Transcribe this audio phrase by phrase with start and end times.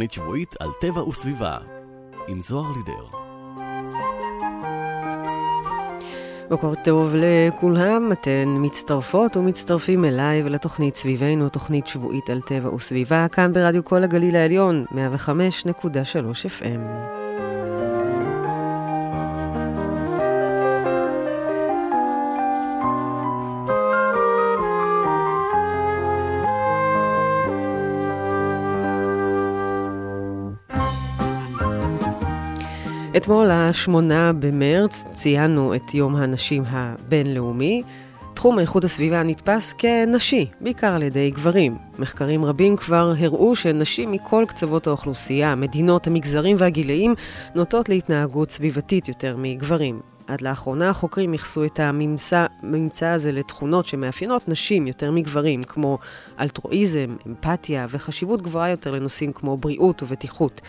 [0.00, 1.56] תוכנית שבועית על טבע וסביבה,
[2.28, 3.18] עם זוהר לידר.
[6.50, 13.52] בוקר טוב לכולם, אתן מצטרפות ומצטרפים אליי ולתוכנית סביבנו, תוכנית שבועית על טבע וסביבה, כאן
[13.52, 14.94] ברדיו כל הגליל העליון, 105.3
[16.60, 17.19] FM.
[33.20, 37.82] אתמול, השמונה במרץ, ציינו את יום הנשים הבינלאומי.
[38.34, 41.76] תחום איכות הסביבה נתפס כנשי, בעיקר על ידי גברים.
[41.98, 47.14] מחקרים רבים כבר הראו שנשים מכל קצוות האוכלוסייה, המדינות, המגזרים והגילאים,
[47.54, 50.00] נוטות להתנהגות סביבתית יותר מגברים.
[50.26, 55.98] עד לאחרונה החוקרים ייחסו את הממצא הזה לתכונות שמאפיינות נשים יותר מגברים, כמו
[56.40, 60.60] אלטרואיזם, אמפתיה וחשיבות גבוהה יותר לנושאים כמו בריאות ובטיחות.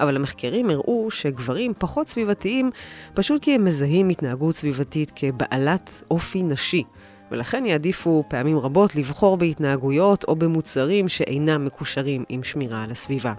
[0.00, 2.70] אבל המחקרים הראו שגברים פחות סביבתיים
[3.14, 6.84] פשוט כי הם מזהים התנהגות סביבתית כבעלת אופי נשי.
[7.30, 13.32] ולכן יעדיפו פעמים רבות לבחור בהתנהגויות או במוצרים שאינם מקושרים עם שמירה על הסביבה.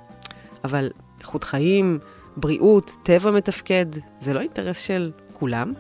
[0.64, 0.90] אבל
[1.20, 2.00] איכות חיים,
[2.38, 3.86] בריאות, טבע מתפקד,
[4.20, 5.74] זה לא אינטרס של כולם?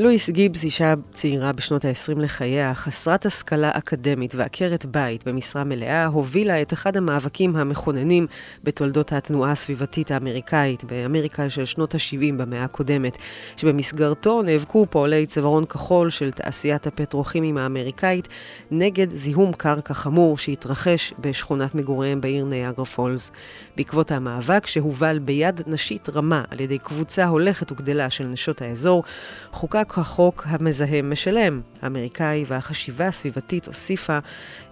[0.00, 6.62] לואיס גיבס, אישה צעירה בשנות ה-20 לחייה, חסרת השכלה אקדמית ועקרת בית במשרה מלאה, הובילה
[6.62, 8.26] את אחד המאבקים המכוננים
[8.64, 13.16] בתולדות התנועה הסביבתית האמריקאית באמריקה של שנות ה-70 במאה הקודמת,
[13.56, 18.28] שבמסגרתו נאבקו פועלי צווארון כחול של תעשיית הפטרוכימים האמריקאית
[18.70, 23.30] נגד זיהום קרקע חמור שהתרחש בשכונת מגוריהם בעיר ניאגרה פולס.
[23.76, 29.04] בעקבות המאבק, שהובל ביד נשית רמה על ידי קבוצה הולכת וגדלה של נשות האזור,
[29.52, 34.18] חוקק חוקק החוק המזהם משלם, האמריקאי, והחשיבה הסביבתית הוסיפה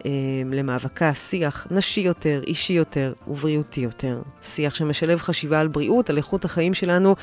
[0.06, 0.10] אה,
[0.52, 4.22] למאבקה שיח נשי יותר, אישי יותר ובריאותי יותר.
[4.42, 7.14] שיח שמשלב חשיבה על בריאות, על איכות החיים שלנו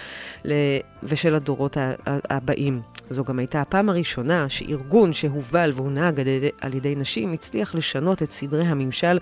[1.03, 2.81] ושל הדורות הבאים.
[3.09, 6.21] זו גם הייתה הפעם הראשונה שארגון שהובל והונהג
[6.61, 9.19] על ידי נשים הצליח לשנות את סדרי הממשל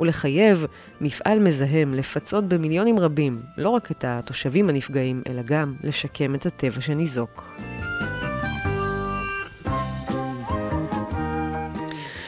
[0.00, 0.66] ולחייב
[1.00, 6.80] מפעל מזהם לפצות במיליונים רבים, לא רק את התושבים הנפגעים, אלא גם לשקם את הטבע
[6.80, 7.52] שניזוק.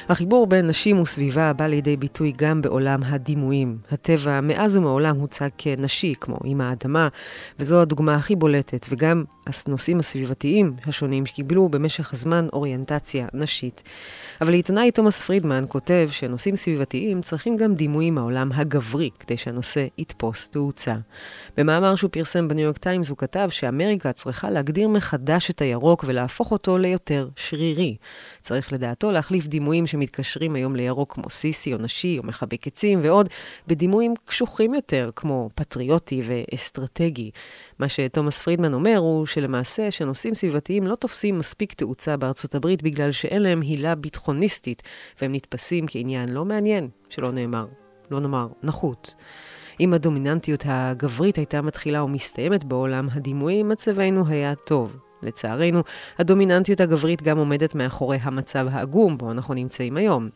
[0.09, 3.78] החיבור בין נשים וסביבה בא לידי ביטוי גם בעולם הדימויים.
[3.91, 7.09] הטבע מאז ומעולם הוצג כנשי, כמו עם האדמה,
[7.59, 9.25] וזו הדוגמה הכי בולטת, וגם
[9.66, 13.82] הנושאים הסביבתיים השונים שקיבלו במשך הזמן אוריינטציה נשית.
[14.41, 20.48] אבל העיתונאי תומאס פרידמן כותב שנושאים סביבתיים צריכים גם דימויים מהעולם הגברי, כדי שהנושא יתפוס
[20.48, 20.94] תאוצה.
[21.56, 26.53] במאמר שהוא פרסם בניו יורק טיימס הוא כתב שאמריקה צריכה להגדיר מחדש את הירוק ולהפוך
[26.53, 27.97] אותו ליותר שרירי.
[28.44, 33.28] צריך לדעתו להחליף דימויים שמתקשרים היום לירוק כמו סיסי או נשי או מחבק עצים ועוד,
[33.66, 37.31] בדימויים קשוחים יותר כמו פטריוטי ואסטרטגי.
[37.78, 43.12] מה שתומאס פרידמן אומר הוא שלמעשה שנושאים סביבתיים לא תופסים מספיק תאוצה בארצות הברית בגלל
[43.12, 44.83] שאין להם הילה ביטחוניסטית
[45.21, 47.66] והם נתפסים כעניין לא מעניין, שלא נאמר,
[48.10, 49.15] לא נאמר, נחות.
[49.81, 54.97] אם הדומיננטיות הגברית הייתה מתחילה ומסתיימת בעולם הדימויים, מצבנו היה טוב.
[55.24, 55.82] לצערנו,
[56.18, 60.28] הדומיננטיות הגברית גם עומדת מאחורי המצב העגום בו אנחנו נמצאים היום.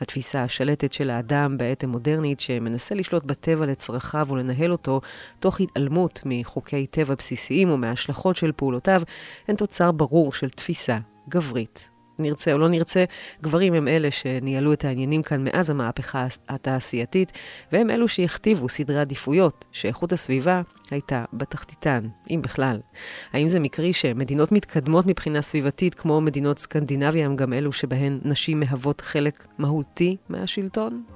[0.00, 5.00] התפיסה השלטת של האדם בעת המודרנית שמנסה לשלוט בטבע לצרכיו ולנהל אותו
[5.40, 9.02] תוך התעלמות מחוקי טבע בסיסיים ומההשלכות של פעולותיו,
[9.48, 11.95] הן תוצר ברור של תפיסה גברית.
[12.18, 13.04] נרצה או לא נרצה,
[13.42, 17.32] גברים הם אלה שניהלו את העניינים כאן מאז המהפכה התעשייתית,
[17.72, 22.80] והם אלו שהכתיבו סדרי עדיפויות, שאיכות הסביבה הייתה בתחתיתן, אם בכלל.
[23.32, 28.60] האם זה מקרי שמדינות מתקדמות מבחינה סביבתית, כמו מדינות סקנדינביה, הם גם אלו שבהן נשים
[28.60, 31.15] מהוות חלק מהותי מהשלטון?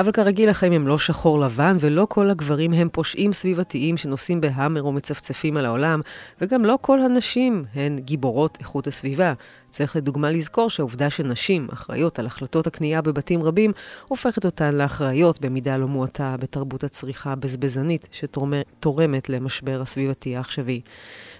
[0.00, 4.82] אבל כרגיל החיים הם לא שחור לבן, ולא כל הגברים הם פושעים סביבתיים שנוסעים בהאמר
[4.82, 6.00] או מצפצפים על העולם,
[6.40, 9.32] וגם לא כל הנשים הן גיבורות איכות הסביבה.
[9.70, 13.72] צריך לדוגמה לזכור שהעובדה שנשים אחראיות על החלטות הקנייה בבתים רבים,
[14.08, 20.80] הופכת אותן לאחראיות במידה לא מועטה בתרבות הצריכה הבזבזנית שתורמת למשבר הסביבתי העכשווי.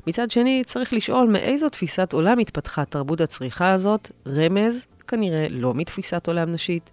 [0.06, 6.26] מצד שני, צריך לשאול מאיזו תפיסת עולם התפתחה תרבות הצריכה הזאת, רמז כנראה לא מתפיסת
[6.26, 6.90] עולם נשית,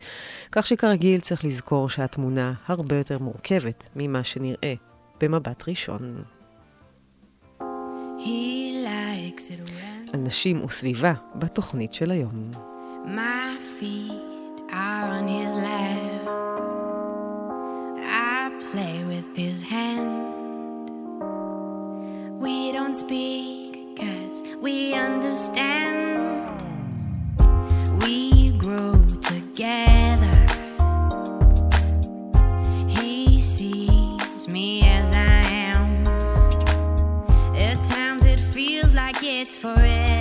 [0.52, 4.74] כך שכרגיל צריך לזכור שהתמונה הרבה יותר מורכבת ממה שנראה
[5.22, 6.24] במבט ראשון.
[10.14, 12.52] על נשים וסביבה בתוכנית של היום.
[13.06, 16.24] My feet are on his lap.
[18.32, 18.40] I
[18.72, 20.16] play with his hand.
[22.44, 23.58] We don't speak
[24.62, 26.47] we understand.
[28.08, 30.32] We grow together.
[32.88, 35.26] He sees me as I
[35.74, 36.08] am.
[37.58, 40.17] At times it feels like it's forever.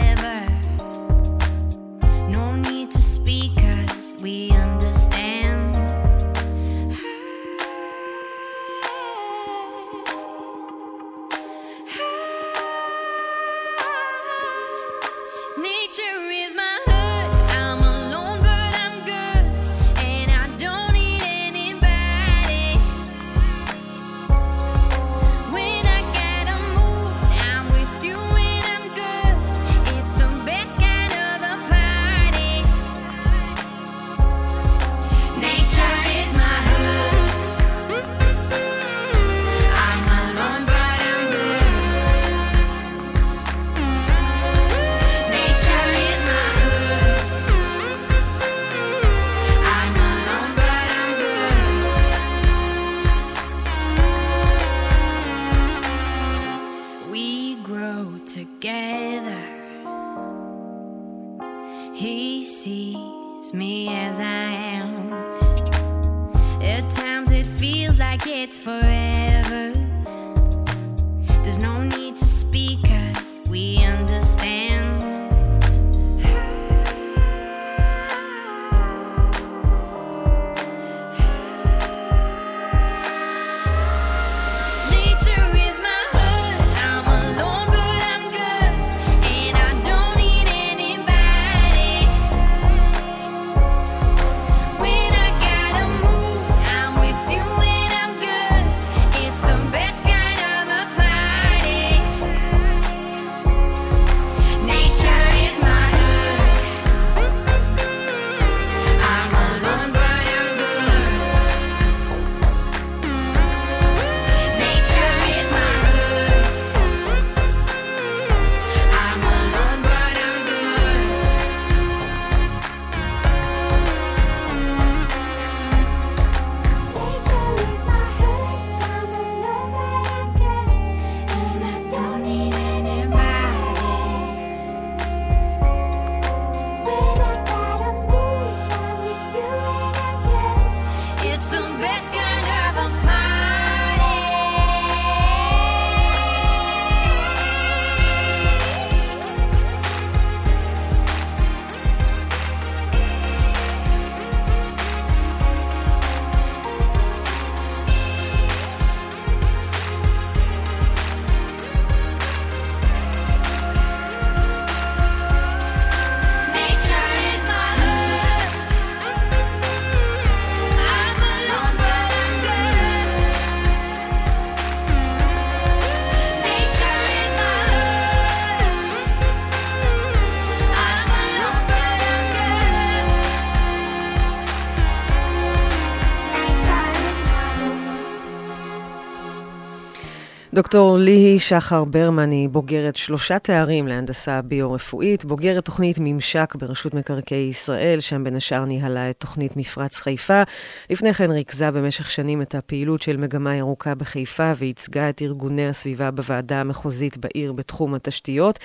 [190.77, 197.49] דוקטור ליהי שחר ברמן היא בוגרת שלושה תארים להנדסה ביו-רפואית, בוגרת תוכנית ממשק ברשות מקרקעי
[197.51, 200.43] ישראל, שם בין השאר ניהלה את תוכנית מפרץ חיפה.
[200.91, 206.11] לפני כן ריכזה במשך שנים את הפעילות של מגמה ירוקה בחיפה וייצגה את ארגוני הסביבה
[206.11, 208.59] בוועדה המחוזית בעיר בתחום התשתיות.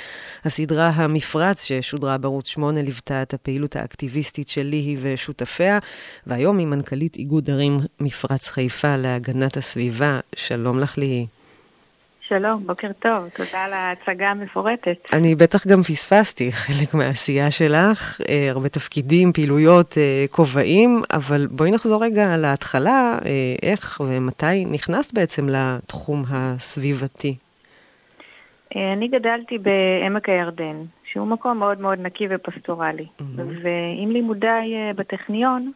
[0.46, 5.80] הסדרה המפרץ, ששודרה בערוץ 8, ליוותה את הפעילות האקטיביסטית של ליהי ושותפיה,
[6.28, 10.20] והיום היא מנכ"לית איגוד ערים מפרץ חיפה להגנת הסביבה.
[10.36, 11.41] שלום לך ליהי.
[12.32, 14.98] שלום, בוקר טוב, תודה על ההצגה המפורטת.
[15.14, 21.72] אני בטח גם פספסתי חלק מהעשייה שלך, אה, הרבה תפקידים, פעילויות, אה, כובעים, אבל בואי
[21.72, 23.30] נחזור רגע להתחלה, אה,
[23.64, 27.36] איך ומתי נכנסת בעצם לתחום הסביבתי.
[28.76, 30.76] אני גדלתי בעמק הירדן,
[31.12, 33.06] שהוא מקום מאוד מאוד נקי ופסטורלי.
[33.36, 35.72] ועם לימודיי בטכניון,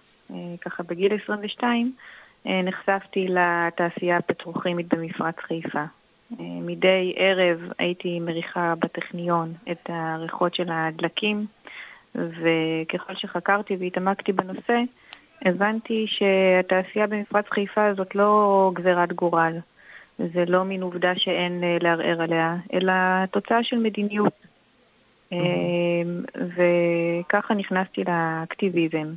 [0.62, 1.92] ככה בגיל 22,
[2.48, 5.84] אה, נחשפתי לתעשייה הפטרוכימית במפרץ חיפה.
[6.40, 11.46] אה, מדי ערב הייתי מריחה בטכניון את הריחות של הדלקים,
[12.16, 14.82] וככל שחקרתי והתעמקתי בנושא,
[15.42, 19.54] הבנתי שהתעשייה במפרץ חיפה זאת לא גזירת גורל.
[20.18, 22.94] זה לא מין עובדה שאין אה, לערער עליה, אלא
[23.32, 24.34] תוצאה של מדיניות.
[25.34, 25.40] אה,
[26.36, 29.08] וככה נכנסתי לאקטיביזם,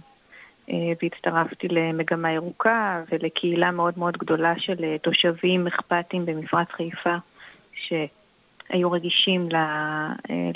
[1.02, 7.14] והצטרפתי למגמה ירוקה ולקהילה מאוד מאוד גדולה של אה, תושבים אכפתיים במפרץ חיפה,
[8.68, 9.48] היו רגישים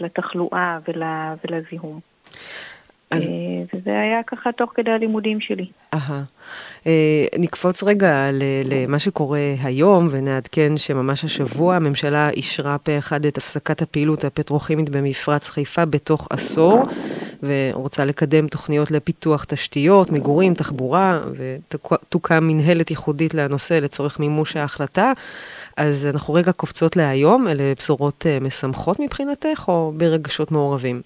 [0.00, 0.78] לתחלואה
[1.44, 2.00] ולזיהום.
[3.10, 3.30] אז...
[3.74, 5.66] וזה היה ככה תוך כדי הלימודים שלי.
[5.94, 6.22] אהה.
[6.86, 8.28] אה, נקפוץ רגע
[8.64, 15.48] למה שקורה היום ונעדכן שממש השבוע הממשלה אישרה פה אחד את הפסקת הפעילות הפטרוכימית במפרץ
[15.48, 16.84] חיפה בתוך עשור,
[17.42, 25.12] ורוצה לקדם תוכניות לפיתוח תשתיות, מגורים, תחבורה, ותוקם מנהלת ייחודית לנושא לצורך מימוש ההחלטה.
[25.76, 31.02] אז אנחנו רגע קופצות להיום, אלה בשורות אה, משמחות מבחינתך, או ברגשות מעורבים?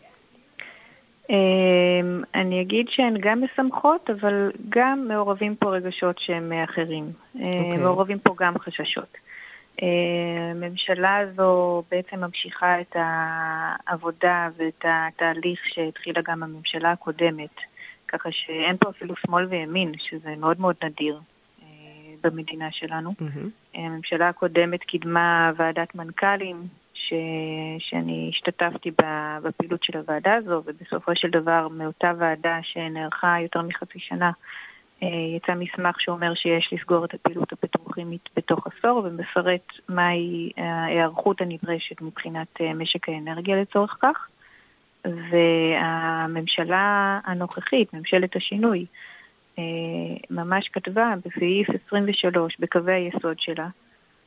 [1.31, 7.05] אמ, אני אגיד שהן גם משמחות, אבל גם מעורבים פה רגשות שהם אחרים.
[7.05, 7.39] Okay.
[7.43, 7.83] אה, אוקיי.
[7.83, 9.17] מעורבים פה גם חששות.
[9.83, 17.55] אה, הממשלה הזו בעצם ממשיכה את העבודה ואת התהליך שהתחילה גם הממשלה הקודמת,
[18.09, 21.21] ככה שאין פה אפילו שמאל וימין, שזה מאוד מאוד נדיר
[21.63, 21.67] אה,
[22.23, 23.11] במדינה שלנו.
[23.11, 23.75] Mm-hmm.
[23.75, 27.13] הממשלה הקודמת קידמה ועדת מנכ"לים ש...
[27.79, 28.91] שאני השתתפתי
[29.43, 34.31] בפעילות של הוועדה הזו, ובסופו של דבר מאותה ועדה שנערכה יותר מחצי שנה,
[35.03, 42.61] יצא מסמך שאומר שיש לסגור את הפעילות הפטרוכימית בתוך עשור, ומפרט מהי ההיערכות הנדרשת מבחינת
[42.61, 44.29] אה, משק האנרגיה לצורך כך.
[45.31, 48.87] והממשלה הנוכחית, ממשלת השינוי,
[49.59, 49.65] אה,
[50.31, 53.69] ממש כתבה בסעיף 23 בקווי היסוד שלה,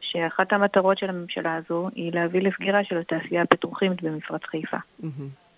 [0.02, 4.78] שאחת המטרות של הממשלה הזו היא להביא לסגירה של התעשייה הפטרוכימית במפרץ חיפה.
[4.78, 5.49] Mm-hmm.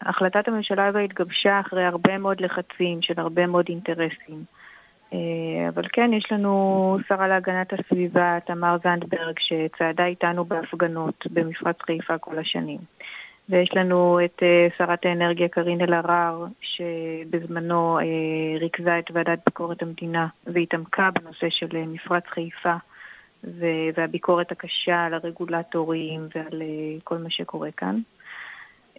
[0.00, 4.44] והחלטת הממשלה הזו התגבשה אחרי הרבה מאוד לחצים של הרבה מאוד אינטרסים.
[5.12, 12.18] אה, אבל כן, יש לנו שרה להגנת הסביבה, תמר זנדברג, שצעדה איתנו בהפגנות במפרץ חיפה
[12.18, 12.78] כל השנים.
[13.48, 18.02] ויש לנו את uh, שרת האנרגיה קארין אלהרר, שבזמנו uh,
[18.60, 22.74] ריכזה את ועדת ביקורת המדינה והתעמקה בנושא של מפרץ חיפה
[23.94, 28.00] והביקורת הקשה על הרגולטורים ועל uh, כל מה שקורה כאן.
[28.94, 28.98] Uh,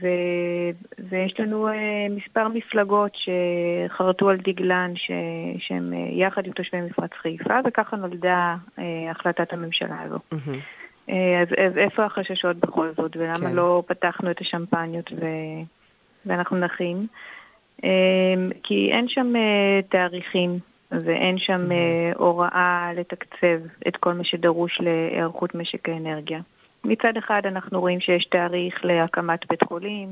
[0.00, 1.72] ו- ויש לנו uh,
[2.10, 4.92] מספר מפלגות שחרטו על דגלן
[5.58, 8.56] שהן uh, יחד עם תושבי מפרץ חיפה, וככה נולדה
[9.10, 10.18] החלטת הממשלה הזו.
[10.32, 10.78] Mm-hmm.
[11.10, 13.54] אה, אז, אז איפה החששות בכל זאת, ולמה כן.
[13.54, 15.26] לא פתחנו את השמפניות ו...
[16.26, 17.06] ואנחנו נחים?
[17.84, 20.58] אה, כי אין שם אה, תאריכים
[20.90, 22.18] ואין שם mm-hmm.
[22.18, 26.40] הוראה לתקצב את כל מה שדרוש להיערכות משק האנרגיה.
[26.84, 30.08] מצד אחד אנחנו רואים שיש תאריך להקמת בית חולים,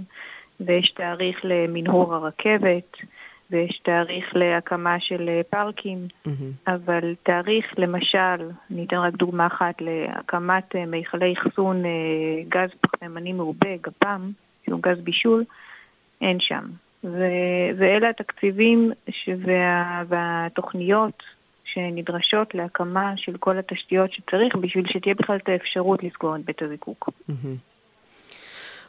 [0.60, 2.96] ויש תאריך למנהור הרכבת,
[3.50, 6.30] ויש תאריך להקמה של אה, פארקים, mm-hmm.
[6.66, 11.90] אבל תאריך, למשל, אני אתן רק דוגמה אחת, להקמת אה, מיכלי אחסון אה,
[12.48, 14.30] גז פחמימני מעובה, גפ"ם,
[14.64, 15.44] שהוא גז בישול,
[16.20, 16.64] אין שם.
[17.06, 21.22] ו- ואלה התקציבים ש- וה- והתוכניות
[21.64, 27.10] שנדרשות להקמה של כל התשתיות שצריך בשביל שתהיה בכלל את האפשרות לסגור את בית הזיקוק.
[27.30, 27.32] Mm-hmm.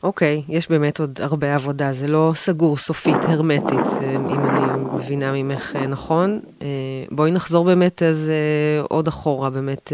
[0.04, 5.32] אוקיי, יש באמת עוד הרבה עבודה, זה לא סגור סופית, הרמטית, אה, אם אני מבינה
[5.32, 6.40] ממך אה, נכון.
[6.62, 6.68] אה,
[7.12, 8.32] בואי נחזור באמת אז
[8.90, 9.92] עוד אחורה, באמת,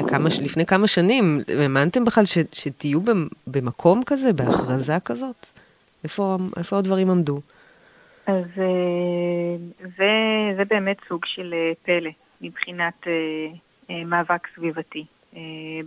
[0.00, 3.00] לכמה, לפני כמה שנים, האמנתם בכלל ש, שתהיו
[3.46, 5.46] במקום כזה, בהכרזה כזאת?
[6.04, 7.40] איפה, איפה הדברים עמדו?
[8.26, 8.44] אז
[9.98, 10.10] זה,
[10.56, 12.10] זה באמת סוג של פלא
[12.40, 13.06] מבחינת
[13.88, 15.04] מאבק סביבתי.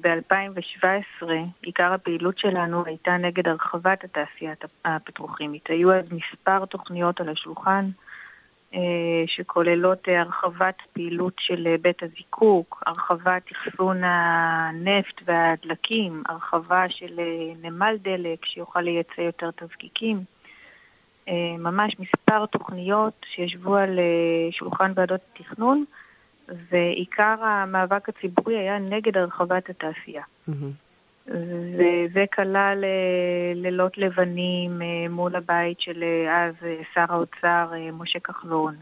[0.02, 1.26] ב-2017
[1.62, 4.54] עיקר הפעילות שלנו הייתה נגד הרחבת התעשייה
[4.86, 5.70] הפטרוכימית.
[5.70, 7.86] היו אז מספר תוכניות על השולחן
[8.76, 17.96] אה, שכוללות הרחבת פעילות של בית הזיקוק, הרחבת אחסון הנפט והדלקים, הרחבה של אה, נמל
[18.02, 20.35] דלק שיוכל לייצא יותר תזקיקים.
[21.30, 24.00] אה, ממש מספר תוכניות שישבו על
[24.52, 25.86] שולחן ועדות התכנון.
[26.70, 30.24] ועיקר המאבק הציבורי היה נגד הרחבת התעשייה.
[31.28, 36.54] וזה כלל אה, לילות לבנים אה, מול הבית של אה, אז
[36.94, 38.76] שר האוצר משה כחלון,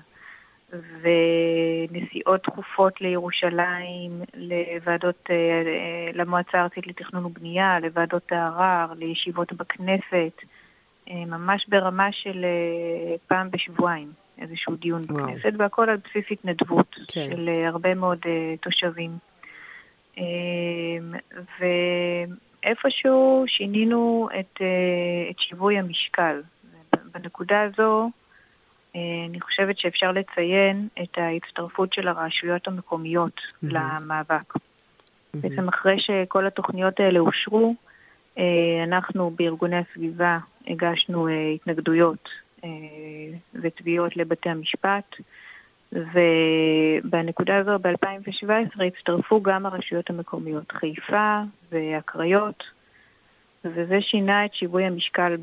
[1.01, 5.29] ונסיעות תכופות לירושלים, לוועדות,
[6.13, 10.41] למועצה הארצית לתכנון ובנייה, לוועדות הערר, לישיבות בכנסת,
[11.07, 12.45] ממש ברמה של
[13.27, 14.11] פעם בשבועיים.
[14.37, 15.27] איזשהו דיון וואו.
[15.27, 17.29] בכנסת, והכל על בסיס התנדבות כן.
[17.29, 18.19] של uh, הרבה מאוד
[18.61, 19.11] תושבים.
[20.15, 20.19] Uh,
[22.63, 24.61] ואיפשהו שינינו את,
[25.29, 26.41] את שיווי המשקל.
[27.13, 28.09] בנקודה הזו
[29.29, 33.67] אני חושבת שאפשר לציין את ההצטרפות של הרשויות המקומיות mm-hmm.
[33.69, 34.53] למאבק.
[34.53, 34.59] Mm-hmm.
[35.33, 37.75] בעצם אחרי שכל התוכניות האלה אושרו,
[38.83, 40.37] אנחנו בארגוני הסביבה
[40.67, 42.29] הגשנו uh, התנגדויות
[42.63, 42.69] אה,
[43.53, 45.15] ותביעות לבתי המשפט,
[45.91, 52.63] ובנקודה הזו, ב-2017, הצטרפו גם הרשויות המקומיות חיפה והקריות,
[53.65, 55.37] וזה שינה את שיווי המשקל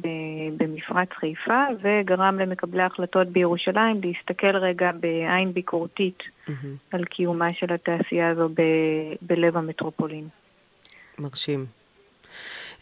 [0.56, 6.52] במפרץ חיפה וגרם למקבלי ההחלטות בירושלים להסתכל רגע בעין ביקורתית mm-hmm.
[6.90, 10.28] על קיומה של התעשייה הזו ב- בלב המטרופולין.
[11.18, 11.79] מרשים.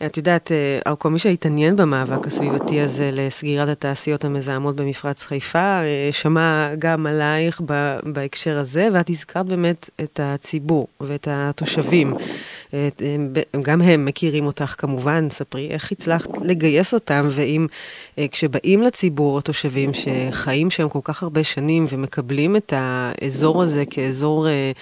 [0.06, 0.52] את יודעת,
[0.86, 7.06] אה, כל מי שהתעניין במאבק הסביבתי הזה לסגירת התעשיות המזהמות במפרץ חיפה, אה, שמע גם
[7.06, 7.60] עלייך
[8.04, 12.14] בהקשר הזה, ואת הזכרת באמת את הציבור ואת התושבים.
[13.62, 17.66] גם הם מכירים אותך כמובן, ספרי איך הצלחת לגייס אותם, ואם
[18.18, 24.48] אה, כשבאים לציבור התושבים שחיים שם כל כך הרבה שנים ומקבלים את האזור הזה כאזור
[24.48, 24.72] אה, אה,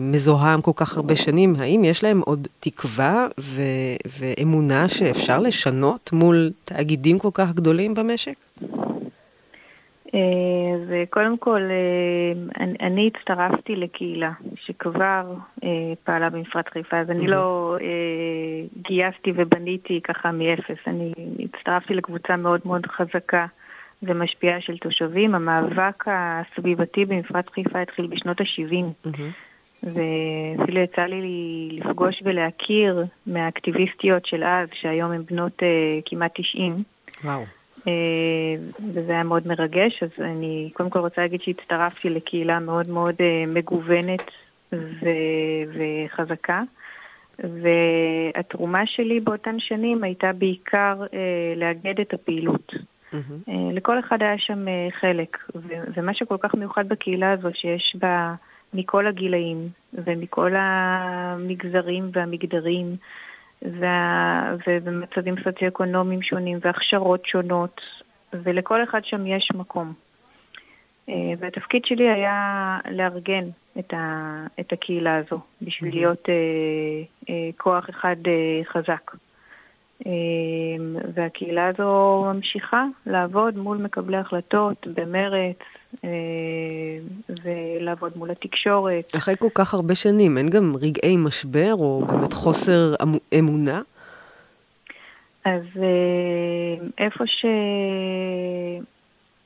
[0.00, 6.50] מזוהם כל כך הרבה שנים, האם יש להם עוד תקווה ו- ואמונה שאפשר לשנות מול
[6.64, 8.34] תאגידים כל כך גדולים במשק?
[10.88, 15.34] וקודם כל, אה, אני הצטרפתי לקהילה שכבר
[15.64, 15.68] אה,
[16.04, 21.12] פעלה במפרט חיפה, אז אני לא אה, גייסתי ובניתי ככה מאפס, אני
[21.44, 23.46] הצטרפתי לקבוצה מאוד מאוד חזקה
[24.02, 25.34] ומשפיעה של תושבים.
[25.34, 29.08] המאבק הסביבתי במפרט חיפה התחיל בשנות ה-70.
[29.82, 35.62] ואפילו יצא לי לפגוש ולהכיר מהאקטיביסטיות של אז, שהיום הן בנות
[36.06, 36.82] כמעט 90.
[37.24, 37.42] וואו.
[37.86, 37.92] אה,
[38.94, 43.44] וזה היה מאוד מרגש, אז אני קודם כל רוצה להגיד שהצטרפתי לקהילה מאוד מאוד אה,
[43.46, 44.30] מגוונת
[44.72, 46.62] ו- וחזקה.
[47.38, 52.72] והתרומה שלי באותן שנים הייתה בעיקר אה, לאגד את הפעילות.
[53.12, 53.48] Mm-hmm.
[53.48, 57.96] אה, לכל אחד היה שם אה, חלק, ו- ומה שכל כך מיוחד בקהילה הזו, שיש
[57.98, 58.34] בה
[58.74, 62.96] מכל הגילאים ומכל המגזרים והמגדרים,
[63.62, 64.56] וה...
[64.66, 67.80] ובמצבים סוציו-אקונומיים שונים והכשרות שונות,
[68.32, 69.92] ולכל אחד שם יש מקום.
[71.08, 73.44] אה, והתפקיד שלי היה לארגן
[73.78, 74.46] את, ה...
[74.60, 75.94] את הקהילה הזו, בשביל mm-hmm.
[75.94, 76.34] להיות אה,
[77.28, 79.10] אה, כוח אחד אה, חזק.
[80.06, 80.12] אה,
[81.14, 85.56] והקהילה הזו ממשיכה לעבוד מול מקבלי החלטות במרץ,
[86.04, 86.08] אה,
[87.44, 89.16] ולעבוד מול התקשורת.
[89.16, 92.94] אחרי כל כך הרבה שנים, אין גם רגעי משבר או באמת חוסר
[93.38, 93.82] אמונה?
[95.44, 95.62] אז
[96.98, 97.44] איפה, ש...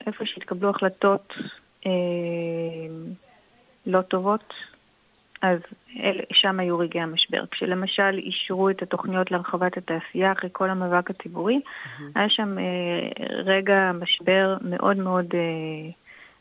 [0.07, 1.35] איפה שהתקבלו החלטות
[3.87, 4.55] לא טובות,
[5.42, 5.59] אז
[6.01, 7.44] אל, שם היו רגעי המשבר.
[7.51, 12.03] כשלמשל אישרו את התוכניות להרחבת התעשייה אחרי כל המאבק הציבורי, mm-hmm.
[12.14, 12.64] היה שם אה,
[13.44, 15.27] רגע משבר מאוד מאוד...
[15.35, 15.90] אה,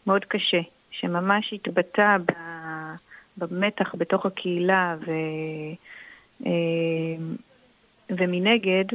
[0.08, 2.18] מאוד קשה, שממש התבטא
[3.38, 5.12] במתח בתוך הקהילה, ו,
[6.46, 6.52] אה,
[8.10, 8.86] ומנגד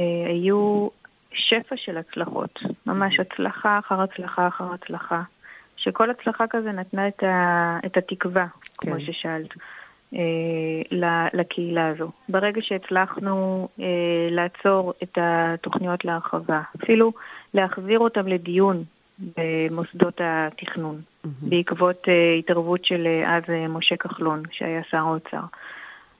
[0.00, 0.88] אה, היו
[1.32, 5.22] שפע של הצלחות, ממש הצלחה אחר הצלחה אחר הצלחה,
[5.82, 8.46] שכל הצלחה כזה נתנה את, ה, את התקווה,
[8.80, 8.90] כן.
[8.90, 9.48] כמו ששאלת.
[10.14, 12.10] אה, לקהילה הזו.
[12.28, 13.68] ברגע שהצלחנו
[14.30, 17.12] לעצור את התוכניות להרחבה, אפילו
[17.54, 18.84] להחזיר אותם לדיון
[19.18, 21.28] במוסדות התכנון, mm-hmm.
[21.42, 25.40] בעקבות uh, התערבות של uh, אז uh, משה כחלון, שהיה שר האוצר.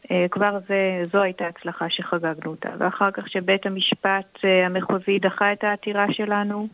[0.05, 2.69] Uh, כבר זה, זו הייתה הצלחה שחגגנו אותה.
[2.79, 6.69] ואחר כך שבית המשפט המחוזי דחה את העתירה שלנו,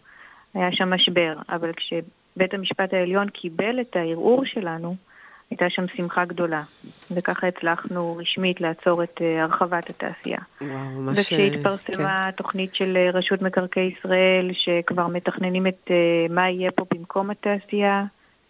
[0.55, 1.35] היה שם משבר.
[1.49, 1.71] אבל
[2.39, 4.97] כשבית המשפט העליון קיבל את הערעור שלנו,
[5.51, 6.63] הייתה שם שמחה גדולה,
[7.11, 10.39] וככה הצלחנו רשמית לעצור את uh, הרחבת התעשייה.
[10.61, 11.19] וואו, ממש...
[11.19, 12.31] וכשהתפרסמה כן.
[12.31, 18.05] תוכנית של uh, רשות מקרקעי ישראל, שכבר מתכננים את uh, מה יהיה פה במקום התעשייה,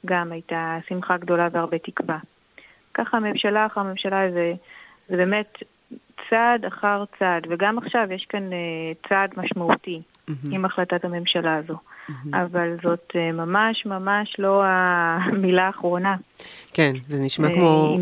[0.07, 2.19] גם הייתה שמחה גדולה והרבה תקווה.
[2.95, 4.53] ככה ממשלה אחר ממשלה זה,
[5.09, 5.59] זה באמת
[6.31, 8.51] צעד אחר צעד, וגם עכשיו יש כאן
[9.09, 10.49] צעד משמעותי mm-hmm.
[10.51, 11.75] עם החלטת הממשלה הזו.
[11.75, 12.13] Mm-hmm.
[12.33, 16.17] אבל זאת uh, ממש ממש לא המילה האחרונה.
[16.73, 17.99] כן, זה נשמע כמו...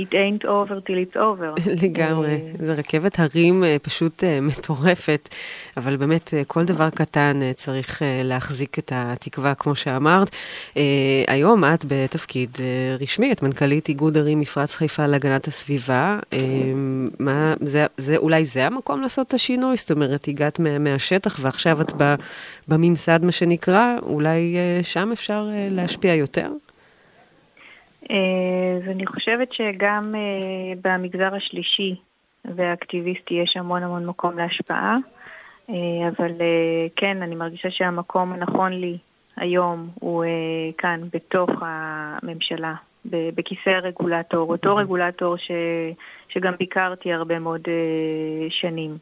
[0.00, 1.70] It ain't over till it's over.
[1.82, 5.28] לגמרי, אה, זה רכבת הרים אה, פשוט אה, מטורפת,
[5.76, 10.30] אבל באמת כל דבר קטן צריך להחזיק את התקווה, כמו שאמרת.
[11.28, 12.50] היום את בתפקיד
[13.00, 16.18] רשמי, את מנכ"לית איגוד ערים מפרץ חיפה להגנת הסביבה.
[17.18, 19.76] מה, זה, זה, אולי זה המקום לעשות את השינוי?
[19.76, 21.92] זאת אומרת, הגעת מה, מהשטח ועכשיו את
[22.68, 26.48] בממסד, מה שנקרא, אולי שם אפשר להשפיע יותר?
[28.10, 31.96] אה, אני חושבת שגם אה, במגזר השלישי
[32.44, 34.96] והאקטיביסטי יש המון המון מקום להשפעה,
[35.70, 35.74] אה,
[36.08, 36.32] אבל
[36.96, 38.98] כן, אני מרגישה שהמקום הנכון לי
[39.36, 40.24] היום הוא
[40.78, 45.50] כאן, בתוך הממשלה, בכיסא הרגולטור, אותו רגולטור ש,
[46.28, 47.60] שגם ביקרתי הרבה מאוד
[48.50, 48.98] שנים.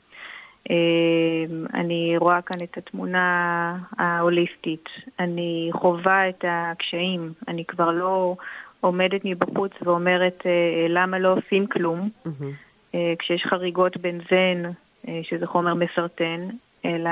[1.75, 4.85] אני רואה כאן את התמונה ההוליסטית,
[5.19, 8.37] אני חווה את הקשיים, אני כבר לא
[8.81, 10.43] עומדת מבחוץ ואומרת
[10.89, 12.97] למה לא עושים כלום, mm-hmm.
[13.19, 14.63] כשיש חריגות בנזן,
[15.23, 16.49] שזה חומר מסרטן,
[16.85, 17.11] אלא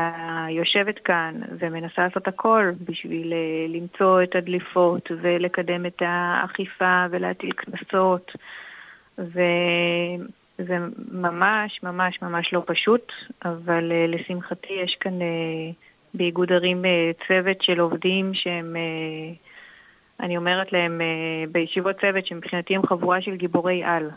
[0.50, 8.32] יושבת כאן ומנסה לעשות הכל בשביל אה, למצוא את הדליפות ולקדם את האכיפה ולהטיל קנסות.
[9.18, 10.78] וזה
[11.12, 13.12] ממש ממש ממש לא פשוט,
[13.44, 15.70] אבל אה, לשמחתי יש כאן אה,
[16.14, 16.82] באיגוד ערים
[17.28, 18.76] צוות של עובדים שהם,
[20.20, 21.00] אני אומרת להם
[21.52, 24.10] בישיבות צוות שמבחינתי הם חבורה של גיבורי על.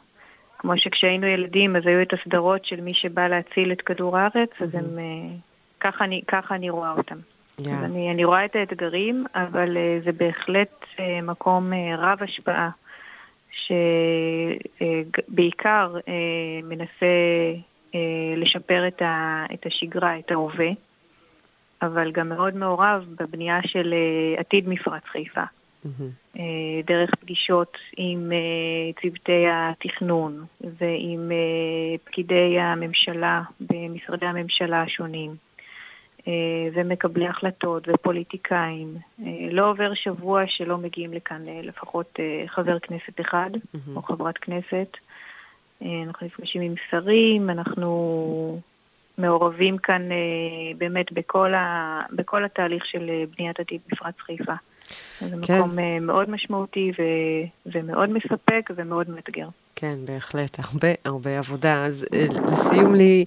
[0.58, 4.76] כמו שכשהיינו ילדים אז היו את הסדרות של מי שבא להציל את כדור הארץ, אז
[4.76, 4.86] הם,
[5.80, 7.16] ככה אני, ככה אני רואה אותם.
[7.60, 7.70] Yeah.
[7.70, 12.70] אז אני, אני רואה את האתגרים, אבל uh, זה בהחלט uh, מקום uh, רב השפעה,
[15.28, 16.10] שבעיקר uh, uh,
[16.64, 17.06] מנסה
[17.92, 17.96] uh,
[18.38, 20.70] לשפר את, ה, את השגרה, את ההווה,
[21.82, 25.44] אבל גם מאוד מעורב בבנייה של uh, עתיד מפרץ חיפה.
[25.86, 26.38] Mm-hmm.
[26.38, 26.40] Uh,
[26.86, 35.36] דרך פגישות עם uh, צוותי התכנון ועם uh, פקידי הממשלה במשרדי הממשלה השונים.
[36.28, 38.98] אה, ומקבלי החלטות ופוליטיקאים.
[39.26, 43.96] אה, לא עובר שבוע שלא מגיעים לכאן אה, לפחות חבר כנסת אחד mm-hmm.
[43.96, 44.98] או חברת כנסת.
[45.82, 48.60] אנחנו נפגשים עם שרים, אנחנו
[49.18, 50.02] מעורבים כאן
[50.78, 54.54] באמת בכל, ה, בכל התהליך של בניית עתיד מפרץ חיפה.
[55.22, 55.58] זה כן.
[55.58, 57.04] מקום מאוד משמעותי ו,
[57.66, 59.48] ומאוד מספק ומאוד מאתגר.
[59.76, 61.86] כן, בהחלט, הרבה הרבה עבודה.
[61.86, 62.06] אז
[62.52, 63.26] לסיום לי,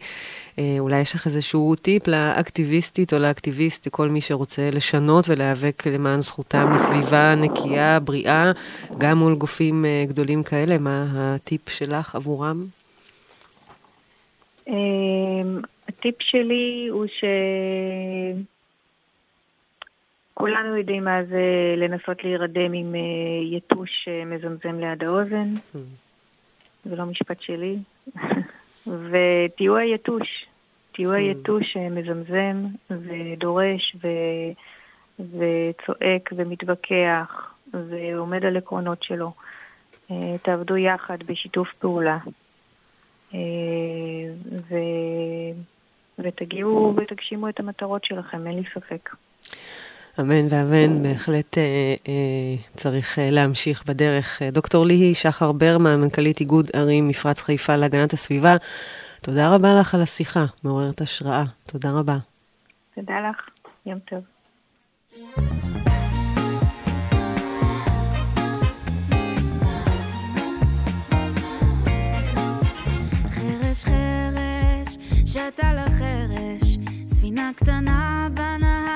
[0.59, 6.21] אה, אולי יש לך איזשהו טיפ לאקטיביסטית או לאקטיביסט, כל מי שרוצה לשנות ולהיאבק למען
[6.21, 8.53] זכותם לסביבה נקייה, בריאה,
[8.99, 12.67] גם מול גופים אה, גדולים כאלה, מה הטיפ שלך עבורם?
[14.69, 17.25] אמ, הטיפ שלי הוא ש...
[20.43, 23.01] כולנו יודעים מה זה לנסות להירדם עם אה,
[23.57, 25.55] יתוש מזמזם ליד האוזן.
[25.55, 25.79] Mm.
[26.85, 27.77] זה לא משפט שלי.
[29.11, 30.47] ותהיו היתוש,
[30.93, 31.17] תהיו mm.
[31.17, 32.57] היתוש שמזמזם
[32.91, 34.09] ודורש ו...
[35.19, 39.33] וצועק ומתווכח ועומד על עקרונות שלו.
[40.11, 42.19] אה, תעבדו יחד בשיתוף פעולה.
[43.35, 43.41] אה,
[44.71, 44.75] ו...
[46.19, 49.11] ותגיעו ותגשימו את המטרות שלכם, אין לי ספק.
[50.21, 51.63] אמן ואמן, בהחלט אה,
[52.09, 52.15] אה,
[52.77, 54.43] צריך אה, להמשיך בדרך.
[54.43, 58.57] אה, דוקטור ליהי שחר ברמן, מנכ"לית איגוד ערים מפרץ חיפה להגנת הסביבה,
[59.23, 61.45] תודה רבה לך על השיחה, מעוררת השראה.
[61.67, 62.17] תודה רבה.
[62.95, 63.49] תודה לך,
[63.87, 64.21] יום טוב.
[73.31, 74.97] חרש חרש,
[75.27, 78.92] שתה לחרש, ספינה קטנה בנהר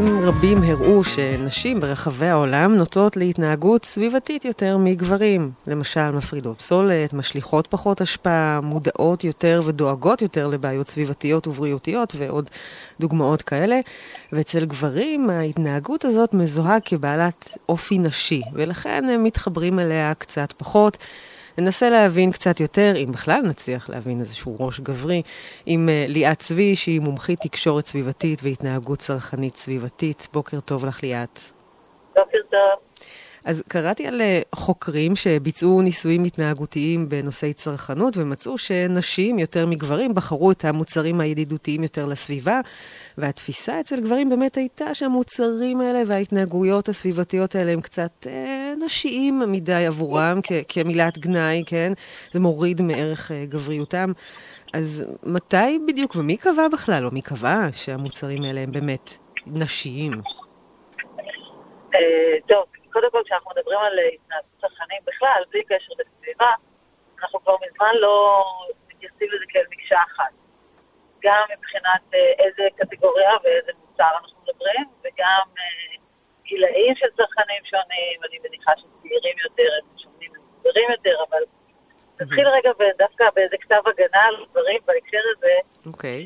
[0.00, 5.50] מחקרים רבים הראו שנשים ברחבי העולם נוטות להתנהגות סביבתית יותר מגברים.
[5.66, 12.50] למשל, מפרידות פסולת, משליכות פחות השפעה, מודעות יותר ודואגות יותר לבעיות סביבתיות ובריאותיות ועוד
[13.00, 13.80] דוגמאות כאלה.
[14.32, 20.98] ואצל גברים ההתנהגות הזאת מזוהה כבעלת אופי נשי, ולכן הם מתחברים אליה קצת פחות.
[21.58, 25.22] ננסה להבין קצת יותר, אם בכלל נצליח להבין איזשהו ראש גברי,
[25.66, 30.28] עם uh, ליאת צבי, שהיא מומחית תקשורת סביבתית והתנהגות צרכנית סביבתית.
[30.32, 31.38] בוקר טוב לך, ליאת.
[32.16, 32.83] בוקר טוב.
[33.44, 40.50] אז קראתי על אה, חוקרים שביצעו ניסויים התנהגותיים בנושאי צרכנות ומצאו שנשים יותר מגברים בחרו
[40.50, 42.60] את המוצרים הידידותיים יותר לסביבה,
[43.18, 49.86] והתפיסה אצל גברים באמת הייתה שהמוצרים האלה וההתנהגויות הסביבתיות האלה הם קצת אה, נשיים מדי
[49.86, 51.92] עבורם, כ- כמילת גנאי, כן?
[52.32, 54.12] זה מוריד מערך אה, גבריותם.
[54.74, 60.12] אז מתי בדיוק, ומי קבע בכלל, או מי קבע שהמוצרים האלה הם באמת נשיים?
[61.94, 62.00] אה,
[62.48, 66.52] טוב, קודם כל, כשאנחנו מדברים על התנהגות צרכנים בכלל, בלי קשר לסביבה,
[67.20, 68.44] אנחנו כבר מזמן לא
[68.88, 70.32] מתייחסים לזה כאל מקשה אחת.
[71.22, 75.96] גם מבחינת אה, איזה קטגוריה ואיזה מוצר אנחנו מדברים, וגם אה,
[76.44, 81.42] גילאים של צרכנים שונים, אני מניחה שצעירים יותר הם שונים ומבוגרים יותר, אבל
[82.20, 85.54] נתחיל רגע דווקא באיזה כתב הגנה על דברים בהקשר הזה,
[85.86, 86.24] אוקיי.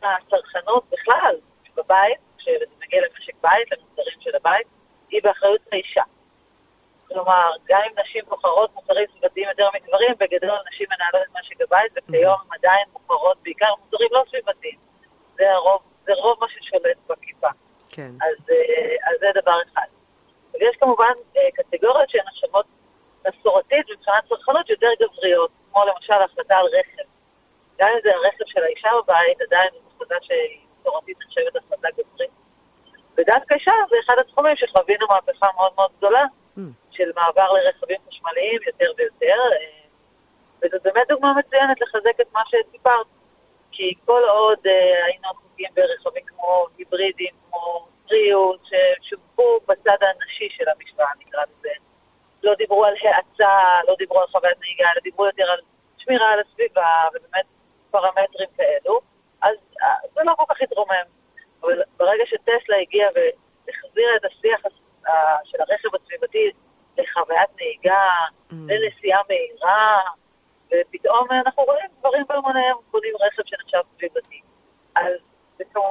[0.00, 1.36] שהצרכנות בכלל,
[1.76, 4.66] בבית, כשזה מגיע למשק בית, למוצרים של הבית,
[5.10, 6.02] היא באחריות האישה.
[7.08, 11.92] כלומר, גם אם נשים בוחרות מוצרים סביבתיים יותר מגברים, בגדול נשים מנהלות את משק הבית,
[11.96, 14.78] וכיום הן עדיין בוחרות בעיקר מוצרים לא סביבתיים.
[15.34, 17.48] זה הרוב, זה רוב מה ששולט בכיפה.
[17.88, 18.10] כן.
[18.20, 19.86] אז, אה, אז זה דבר אחד.
[20.54, 22.66] ויש כמובן אה, קטגוריות שהן נחשבות
[23.28, 27.08] מסורתית מבחינת צרכנות יותר גבריות, כמו למשל החלטה על רכב.
[27.78, 32.30] גם אם זה הרכב של האישה בבית, עדיין זו החלטה שהיא מסורתית נחשבת החלטה גברית.
[33.16, 36.24] ודווקא שם זה אחד התחומים שחווינו מהפכה מאוד מאוד גדולה,
[36.58, 36.60] Mm.
[36.90, 39.86] של מעבר לרכבים חשמליים יותר ויותר, אה,
[40.62, 43.06] וזאת באמת דוגמה מצוינת לחזק את מה שסיפרת.
[43.72, 50.64] כי כל עוד אה, היינו עסוקים ברכבים כמו היברידים, כמו בריאות, ששווקו בצד הנשי של
[50.68, 51.68] המשוואה, נקרא לזה,
[52.42, 55.58] לא דיברו על האצה, לא דיברו על חוויית נהיגה, אלא דיברו יותר על
[55.98, 57.46] שמירה על הסביבה, ובאמת
[57.90, 59.00] פרמטרים כאלו,
[59.42, 61.06] אז אה, זה לא כל כך התרומם.
[61.66, 64.60] אבל ברגע שטסלה הגיעה והחזירה את השיח
[65.44, 66.50] של הרכב הסביבתי
[66.98, 68.02] לחוויית נהיגה,
[68.50, 68.54] Mm.
[68.54, 70.00] לנסיעה מהירה,
[70.66, 74.40] ופתאום אנחנו רואים גברים בהמוניהם קונים רכב שנחשב סביבתי.
[74.94, 75.12] אז
[75.58, 75.88] זה כמובן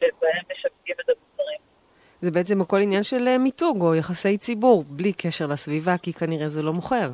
[0.00, 1.58] שבהם משווקים את המוצרים.
[2.20, 6.48] זה בעצם הכל עניין של אה, מיתוג או יחסי ציבור, בלי קשר לסביבה, כי כנראה
[6.48, 7.10] זה לא מוכר.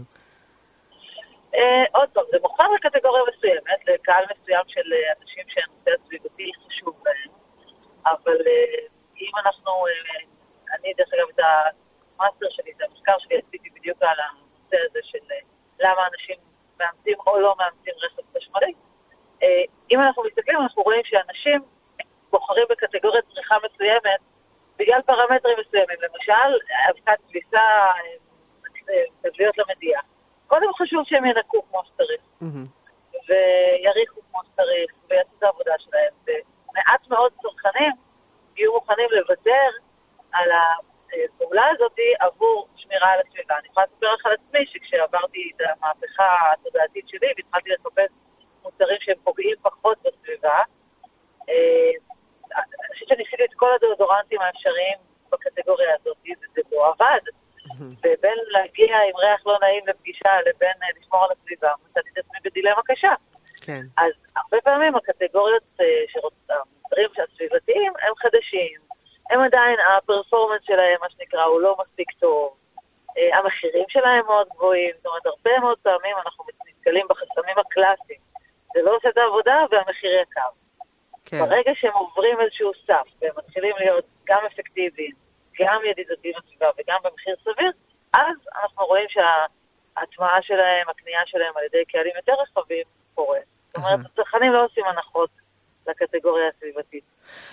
[1.54, 7.02] אה, עוד פעם, זה מוכר לקטגוריה מסוימת, לקהל מסוים של אה, אנשים שהנושא הסביבתי חשוב
[7.06, 7.32] להם,
[8.06, 8.86] אבל אה,
[9.20, 10.24] אם אנחנו, אה,
[10.74, 11.40] אני דרך אגב את
[12.18, 15.36] המאסטר שלי, את המחקר שלי עשיתי בדיוק על הנושא הזה של אה,
[15.80, 16.36] למה אנשים
[16.80, 18.72] מאמצים או לא מאמצים רכב חשמלי.
[19.42, 21.60] אה, אם אנחנו מסתכלים, אנחנו רואים שאנשים
[22.30, 24.20] בוחרים בקטגוריית צריכה מסוימת
[24.78, 26.58] בגלל פרמטרים מסוימים, למשל,
[26.90, 27.94] אבקת כביסה, אה,
[28.90, 30.02] אה, תבליות למדיח.
[30.46, 32.20] קודם חשוב שהם ינקו כמו שצריך.
[33.28, 36.12] ויריחו כמו שצריך, ויעשו את העבודה שלהם.
[36.26, 37.92] ומעט מאוד צרכנים
[38.56, 39.68] יהיו מוכנים לוותר
[40.32, 43.58] על הפעולה הזאת עבור שמירה על הסביבה.
[43.58, 48.10] אני יכולה לספר לך על עצמי שכשעברתי את המהפכה התודעתית שלי והתחלתי לחפש
[48.62, 50.58] מוצרים שהם פוגעים פחות בסביבה,
[51.48, 51.90] אה,
[52.56, 54.98] אני חושבת שניסיתי את כל הדאודורנטים האפשריים
[55.32, 57.20] בקטגוריה הזאת, וזה לא עבד.
[57.80, 62.38] ובין להגיע עם ריח לא נעים לפגישה לבין אה, לשמור על הסביבה, מצאתי את עצמי
[62.44, 63.14] בדילמה קשה.
[63.62, 63.80] כן.
[63.96, 68.80] אז הרבה פעמים הקטגוריות אה, שרוצ- המוצרים הסביבתיים הם חדשים,
[69.30, 72.56] הם עדיין, הפרפורמנס שלהם, מה שנקרא, הוא לא מספיק טוב,
[73.18, 78.20] אה, המחירים שלהם מאוד גבוהים, זאת אומרת, הרבה מאוד פעמים אנחנו נתקלים בחסמים הקלאסיים.
[78.74, 80.48] זה לא עושה את העבודה והמחיר יקר.
[81.24, 81.38] כן.
[81.38, 85.12] ברגע שהם עוברים איזשהו סף והם מתחילים להיות גם אפקטיביים,
[85.60, 87.72] גם ידידותיים לסביבה וגם במחיר סביר,
[88.12, 93.38] אז אנחנו רואים שההטמעה שלהם, הקנייה שלהם על ידי קהלים יותר רחבים, קורה.
[93.68, 94.00] זאת אומרת.
[94.06, 95.30] הצרכנים לא עושים הנחות
[95.88, 97.04] לקטגוריה הסביבתית.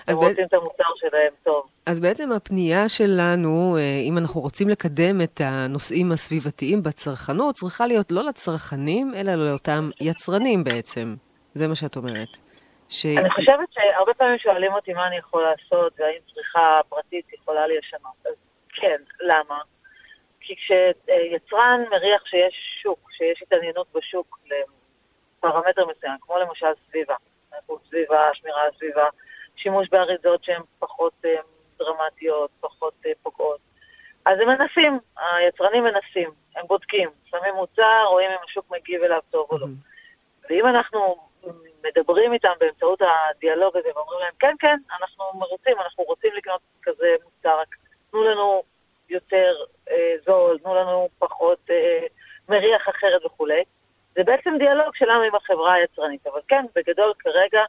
[0.08, 1.70] הם רוצים את המוצר שלהם טוב.
[1.86, 8.12] אז בעצם הפנייה שלנו, אה, אם אנחנו רוצים לקדם את הנושאים הסביבתיים בצרכנות, צריכה להיות
[8.12, 11.16] לא לצרכנים, אלא לאותם יצרנים בעצם.
[11.54, 12.51] זה מה שאת אומרת.
[12.92, 13.06] ש...
[13.06, 18.26] אני חושבת שהרבה פעמים שואלים אותי מה אני יכול לעשות והאם צריכה פרטית יכולה לשנות.
[18.26, 18.34] אז
[18.70, 19.58] כן, למה?
[20.40, 27.16] כי כשיצרן מריח שיש שוק, שיש התעניינות בשוק לפרמטר מסוים, כמו למשל סביבה,
[27.58, 29.08] איכות סביבה, שמירה על סביבה,
[29.56, 31.36] שימוש באריזות שהן פחות אה,
[31.80, 33.60] דרמטיות, פחות אה, פוגעות.
[34.26, 39.48] אז הם מנסים, היצרנים מנסים, הם בודקים, שמים מוצר, רואים אם השוק מגיב אליו טוב
[39.52, 39.68] או לא.
[40.50, 41.31] ואם אנחנו
[41.84, 47.16] מדברים איתם באמצעות הדיאלוג הזה ואומרים להם, כן, כן, אנחנו מרוצים, אנחנו רוצים לקנות כזה
[47.24, 47.76] מוצר, רק
[48.12, 48.64] תנו לנו
[49.10, 49.56] יותר
[49.92, 52.08] אה, זול, תנו לנו פחות אה,
[52.50, 53.64] מריח אחרת וכולי.
[54.16, 56.28] זה בעצם דיאלוג שלנו עם החברה היצרנית.
[56.28, 57.64] אבל כן, בגדול כרגע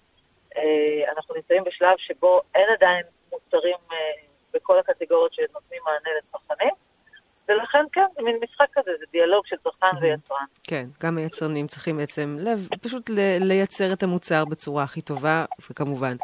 [0.57, 3.96] אה, אנחנו נמצאים בשלב שבו אין עדיין מוצרים אה,
[4.53, 6.75] בכל הקטגוריות שנותנים מענה לצרכנים.
[7.53, 10.45] ולכן כן, זה מין משחק כזה, זה דיאלוג של צרכן ויצרן.
[10.62, 16.17] כן, גם היצרנים צריכים בעצם לב, פשוט ל- לייצר את המוצר בצורה הכי טובה, וכמובן,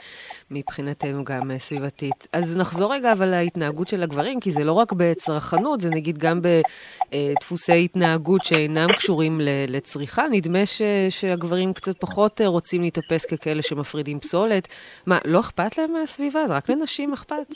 [0.50, 2.28] מבחינתנו גם סביבתית.
[2.32, 6.40] אז נחזור רגע אבל להתנהגות של הגברים, כי זה לא רק בצרכנות, זה נגיד גם
[6.42, 10.24] בדפוסי התנהגות שאינם קשורים ל- לצריכה.
[10.30, 14.68] נדמה ש- שהגברים קצת פחות רוצים להתאפס ככאלה שמפרידים פסולת.
[15.06, 16.46] מה, לא אכפת להם מהסביבה?
[16.46, 17.54] זה רק לנשים אכפת.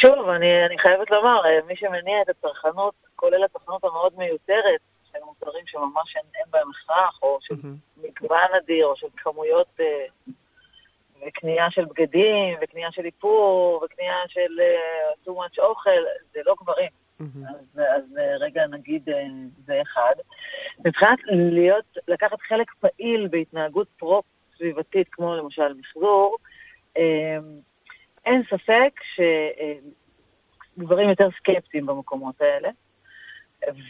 [0.00, 4.80] שוב, אני, אני חייבת לומר, אה, מי שמניע את הצרכנות, כולל הצרכנות המאוד מיותרת,
[5.12, 8.06] של מוצרים שממש אין, אין בהם הכרח, או של mm-hmm.
[8.08, 10.04] מגוון אדיר, או של כמויות, אה,
[11.26, 15.90] וקנייה של בגדים, וקנייה של איפור, וקנייה של uh, too much אוכל,
[16.34, 16.90] זה לא גברים.
[17.20, 17.50] Mm-hmm.
[17.50, 18.02] אז, אז
[18.40, 19.08] רגע נגיד
[19.66, 20.14] זה אחד.
[20.84, 26.36] מבחינת להיות, לקחת חלק פעיל בהתנהגות פרו-סביבתית, כמו למשל מחזור,
[28.28, 29.00] אין ספק
[30.78, 32.68] שגברים יותר סקפטיים במקומות האלה,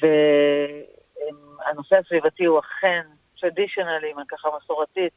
[0.00, 3.02] והנושא הסביבתי הוא אכן,
[3.40, 5.12] טרדישיונלי, ככה מסורתית,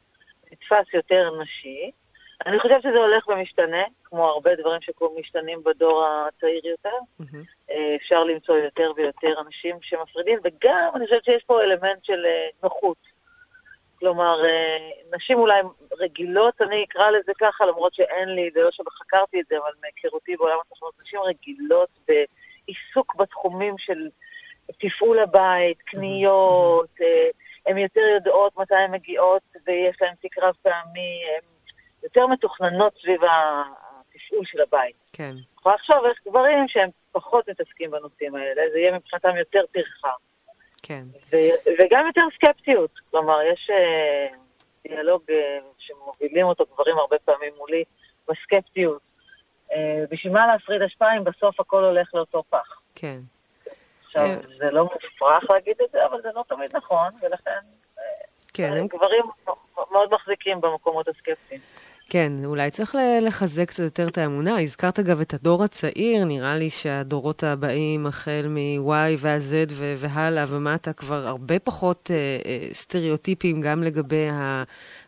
[0.52, 1.90] נתפס יותר נשי.
[2.46, 6.96] אני חושבת שזה הולך ומשתנה, כמו הרבה דברים שמשתנים בדור הצעיר יותר.
[7.20, 7.72] Mm-hmm.
[7.96, 13.11] אפשר למצוא יותר ויותר אנשים שמפרידים, וגם אני חושבת שיש פה אלמנט של אה, נוחות.
[14.02, 15.60] כלומר, אה, נשים אולי
[15.98, 20.36] רגילות, אני אקרא לזה ככה, למרות שאין לי, זה לא שחקרתי את זה, אבל מהיכרותי
[20.36, 24.08] בעולם התכנות, נשים רגילות בעיסוק בתחומים של
[24.80, 27.28] תפעול הבית, קניות, אה,
[27.66, 31.44] הן יותר יודעות מתי הן מגיעות ויש להן תיק רב פעמי, הן
[32.02, 34.96] יותר מתוכננות סביב התפעול של הבית.
[35.12, 35.34] כן.
[35.58, 40.12] יכולה לחשוב איך גברים שהם פחות מתעסקים בנושאים האלה, זה יהיה מבחינתם יותר טרחה.
[40.82, 41.04] כן.
[41.32, 42.90] ו- וגם יותר סקפטיות.
[43.10, 44.36] כלומר, יש uh,
[44.88, 45.34] דיאלוג uh,
[45.78, 47.84] שמובילים אותו גברים הרבה פעמים מולי
[48.28, 49.00] בסקפטיות.
[49.70, 49.74] Uh,
[50.10, 52.80] בשביל מה להפריד אשפה אם בסוף הכל הולך לאותו פח?
[52.94, 53.20] כן.
[54.06, 57.60] עכשיו, זה לא מופרך להגיד את זה, אבל זה לא תמיד נכון, ולכן
[58.54, 58.86] כן.
[58.86, 59.24] גברים
[59.76, 61.60] מאוד מחזיקים במקומות הסקפטיים.
[62.12, 64.60] כן, אולי צריך לחזק קצת יותר את האמונה.
[64.60, 71.26] הזכרת אגב את הדור הצעיר, נראה לי שהדורות הבאים, החל מ-Y וה-Z והלאה ומטה, כבר
[71.26, 74.28] הרבה פחות אה, אה, סטריאוטיפים גם לגבי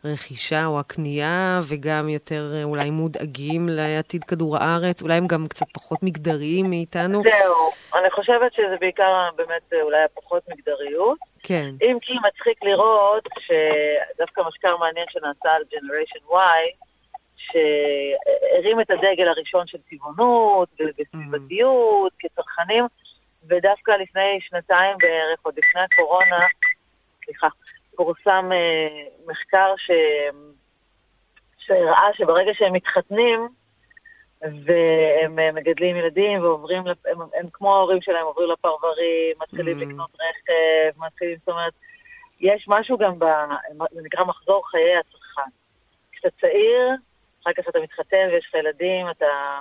[0.04, 5.02] הרכישה או הקנייה, וגם יותר אה, אולי מודאגים לעתיד כדור הארץ.
[5.02, 7.22] אולי הם גם קצת פחות מגדריים מאיתנו.
[7.22, 11.18] זהו, אני חושבת שזה בעיקר באמת אה, אולי הפחות מגדריות.
[11.42, 11.70] כן.
[11.82, 16.84] אם כי מצחיק לראות שדווקא מחקר מעניין שנעשה על Generation Y,
[17.36, 20.68] שהרים את הדגל הראשון של טבעונות
[20.98, 22.16] וסביבתיות mm.
[22.18, 22.84] כצרכנים,
[23.48, 26.46] ודווקא לפני שנתיים בערך, עוד לפני הקורונה,
[27.24, 27.48] סליחה,
[27.96, 29.90] פורסם אה, מחקר ש...
[31.58, 33.48] שהראה שברגע שהם מתחתנים,
[34.42, 39.82] והם אה, מגדלים ילדים ועוברים, הם, הם כמו ההורים שלהם עוברים לפרברים, מתחילים mm.
[39.82, 41.72] לקנות רכב, מתחילים, זאת אומרת,
[42.40, 43.24] יש משהו גם, ב,
[43.92, 45.50] זה נקרא מחזור חיי הצרכן.
[46.12, 46.90] כשאתה צעיר,
[47.44, 49.58] אחר כך אתה מתחתן ויש לך ילדים, אתה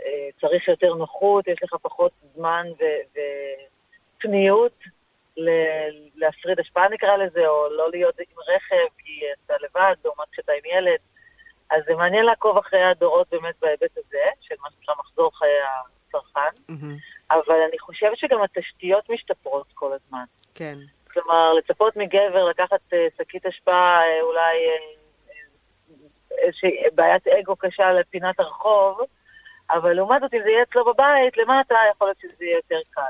[0.00, 2.66] אה, צריך יותר נוחות, יש לך פחות זמן
[4.16, 4.78] ופניות
[6.14, 10.78] להפריד השפעה נקרא לזה, או לא להיות עם רכב כי אתה לבד, לעומת כשאתה עם
[10.78, 10.98] ילד.
[11.70, 15.58] אז זה מעניין לעקוב אחרי הדורות באמת בהיבט הזה, של מה שנקרא מחזור חיי
[16.08, 17.30] הצרכן, mm-hmm.
[17.30, 20.24] אבל אני חושבת שגם התשתיות משתפרות כל הזמן.
[20.54, 20.78] כן.
[21.12, 24.56] כלומר, לצפות מגבר לקחת uh, שקית אשפה uh, אולי
[26.40, 29.00] איזושהי בעיית אגו קשה לפינת הרחוב,
[29.70, 33.02] אבל לעומת זאת, אם זה יהיה אצלו בבית, למטה, יכול להיות שזה יהיה יותר קל.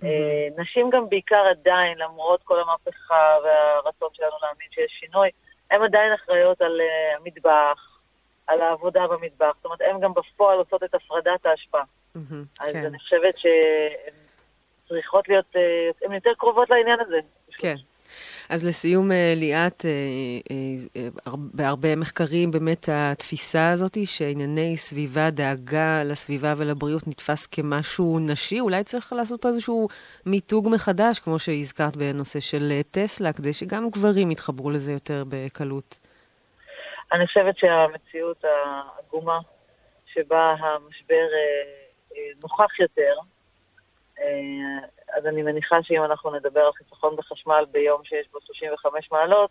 [0.00, 0.60] Mm-hmm.
[0.60, 5.30] נשים גם בעיקר עדיין, למרות כל המהפכה והרצון שלנו להאמין שיש שינוי,
[5.70, 7.98] הן עדיין אחראיות על uh, המטבח,
[8.46, 9.52] על העבודה במטבח.
[9.56, 11.82] זאת אומרת, הן גם בפועל עושות את הפרדת ההשפעה.
[12.16, 12.84] Mm-hmm, אז כן.
[12.84, 14.14] אני חושבת שהן
[14.88, 17.20] צריכות להיות, uh, הן יותר קרובות לעניין הזה.
[17.58, 17.74] כן.
[18.48, 19.90] אז לסיום, אה, ליאת, אה,
[20.96, 28.84] אה, בהרבה מחקרים באמת התפיסה הזאת שענייני סביבה, דאגה לסביבה ולבריאות נתפס כמשהו נשי, אולי
[28.84, 29.88] צריך לעשות פה איזשהו
[30.26, 35.98] מיתוג מחדש, כמו שהזכרת בנושא של טסלה, כדי שגם גברים יתחברו לזה יותר בקלות.
[37.12, 39.38] אני חושבת שהמציאות העגומה
[40.06, 41.26] שבה המשבר
[42.42, 43.14] נוכח יותר,
[45.18, 49.50] אז אני מניחה שאם אנחנו נדבר על חיסכון בחשמל ביום שיש בו 35 מעלות,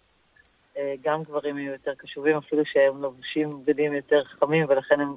[0.78, 5.15] אה, גם גברים יהיו יותר קשובים, אפילו שהם לובשים בגדים יותר חכמים, ולכן הם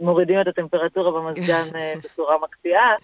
[0.00, 2.94] מורידים את הטמפרטורה במזגן אה, בצורה מקפיאה,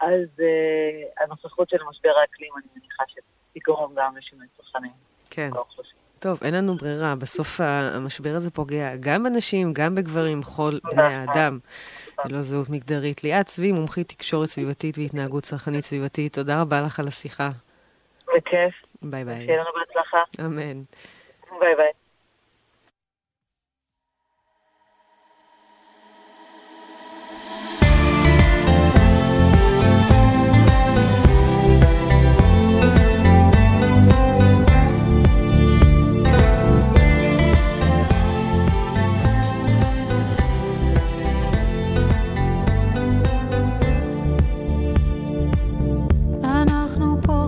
[0.00, 4.92] אז uh, הנוכחות של משבר האקלים, אני מניחה שתגרום גם לשינוי צרכנים.
[5.30, 5.50] כן.
[6.22, 7.14] טוב, אין לנו ברירה.
[7.14, 11.58] בסוף המשבר הזה פוגע גם בנשים, גם בגברים, כל בני האדם.
[12.24, 13.24] ללא זהות מגדרית.
[13.24, 17.50] ליאת צבי, מומחית תקשורת סביבתית והתנהגות צרכנית סביבתית, תודה רבה לך על השיחה.
[18.36, 18.74] בכיף.
[19.02, 19.44] ביי ביי.
[19.46, 20.18] שיהיה לנו בהצלחה.
[20.40, 20.82] אמן.
[21.60, 22.01] ביי ביי.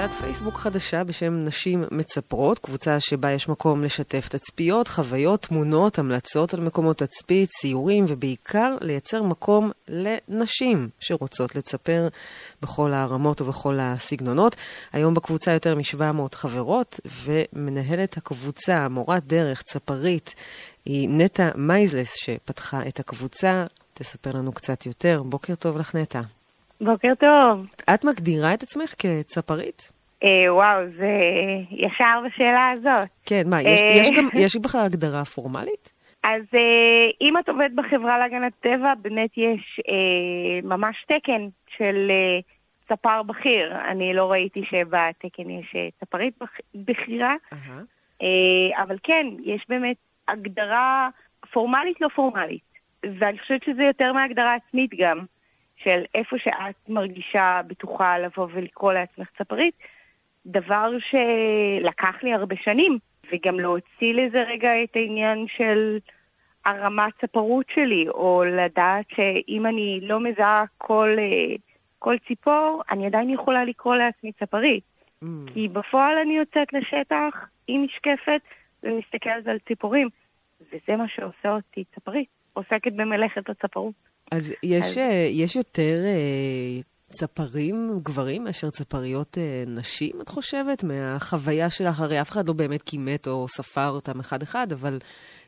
[0.00, 6.54] קבוצת פייסבוק חדשה בשם נשים מצפרות, קבוצה שבה יש מקום לשתף תצפיות, חוויות, תמונות, המלצות
[6.54, 12.08] על מקומות תצפית, ציורים, ובעיקר לייצר מקום לנשים שרוצות לצפר
[12.62, 14.56] בכל הרמות ובכל הסגנונות.
[14.92, 20.34] היום בקבוצה יותר מ-700 חברות, ומנהלת הקבוצה, מורת דרך, צפרית,
[20.84, 23.66] היא נטע מייזלס שפתחה את הקבוצה.
[23.94, 25.22] תספר לנו קצת יותר.
[25.22, 26.39] בוקר טוב לך, נטע.
[26.80, 27.66] בוקר טוב.
[27.94, 29.92] את מגדירה את עצמך כצפרית?
[30.24, 31.18] אה, וואו, זה
[31.70, 33.08] ישר בשאלה הזאת.
[33.26, 33.92] כן, מה, יש, אה...
[33.96, 35.92] יש, גם, יש בכלל הגדרה פורמלית?
[36.22, 42.38] אז אה, אם את עובדת בחברה להגנת טבע, באמת יש אה, ממש תקן של אה,
[42.88, 43.76] צפר בכיר.
[43.90, 46.34] אני לא ראיתי שבתקן יש אה, צפרית
[46.74, 47.56] בכירה, uh-huh.
[48.22, 49.96] אה, אבל כן, יש באמת
[50.28, 51.08] הגדרה
[51.52, 52.70] פורמלית לא פורמלית.
[53.18, 55.18] ואני חושבת שזה יותר מהגדרה עצמית גם.
[55.84, 59.74] של איפה שאת מרגישה בטוחה לבוא ולקרוא לעצמך צפרית,
[60.46, 62.98] דבר שלקח לי הרבה שנים,
[63.32, 65.98] וגם להוציא לזה רגע את העניין של
[66.64, 71.56] הרמת צפרות שלי, או לדעת שאם אני לא מזהה כל, אה,
[71.98, 74.84] כל ציפור, אני עדיין יכולה לקרוא לעצמי צפרית.
[75.24, 75.26] Mm.
[75.54, 78.40] כי בפועל אני יוצאת לשטח עם משקפת
[78.82, 80.08] ומסתכלת על ציפורים,
[80.60, 83.94] וזה מה שעושה אותי צפרית, עוסקת במלאכת הצפרות.
[84.30, 84.98] אז יש, אז...
[84.98, 90.84] אה, יש יותר אה, צפרים גברים מאשר צפריות אה, נשים, את חושבת?
[90.84, 94.98] מהחוויה שלך, הרי אף אחד לא באמת כימת או ספר אותם אחד-אחד, אבל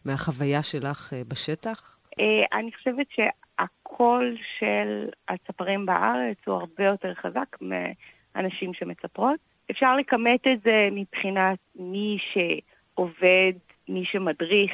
[0.04, 1.98] מהחוויה שלך בשטח?
[2.52, 9.40] אני חושבת שהקול של הצפרים בארץ הוא הרבה יותר חזק מאנשים שמצפרות.
[9.70, 13.52] אפשר לכמת את זה מבחינת מי שעובד,
[13.88, 14.72] מי שמדריך,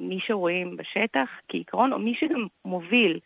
[0.00, 3.18] מי שרואים בשטח כעיקרון, או מי שגם מוביל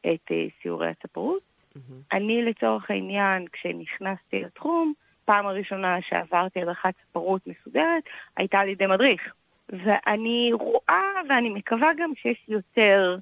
[0.00, 1.42] את אה, סיורי הצפרות.
[1.42, 1.78] Mm-hmm.
[2.12, 4.92] אני לצורך העניין, כשנכנסתי לתחום,
[5.24, 8.02] פעם הראשונה שעברתי הדרכת צפרות מסודרת,
[8.36, 9.32] הייתה על ידי מדריך.
[9.68, 13.16] ואני רואה ואני מקווה גם שיש יותר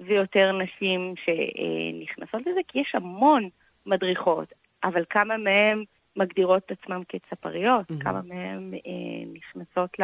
[0.00, 3.48] ויותר נשים שנכנסות לזה, כי יש המון
[3.86, 4.52] מדריכות,
[4.84, 5.84] אבל כמה מהן
[6.16, 8.04] מגדירות את עצמן כצפריות, mm-hmm.
[8.04, 8.80] כמה מהן אה,
[9.32, 9.98] נכנסות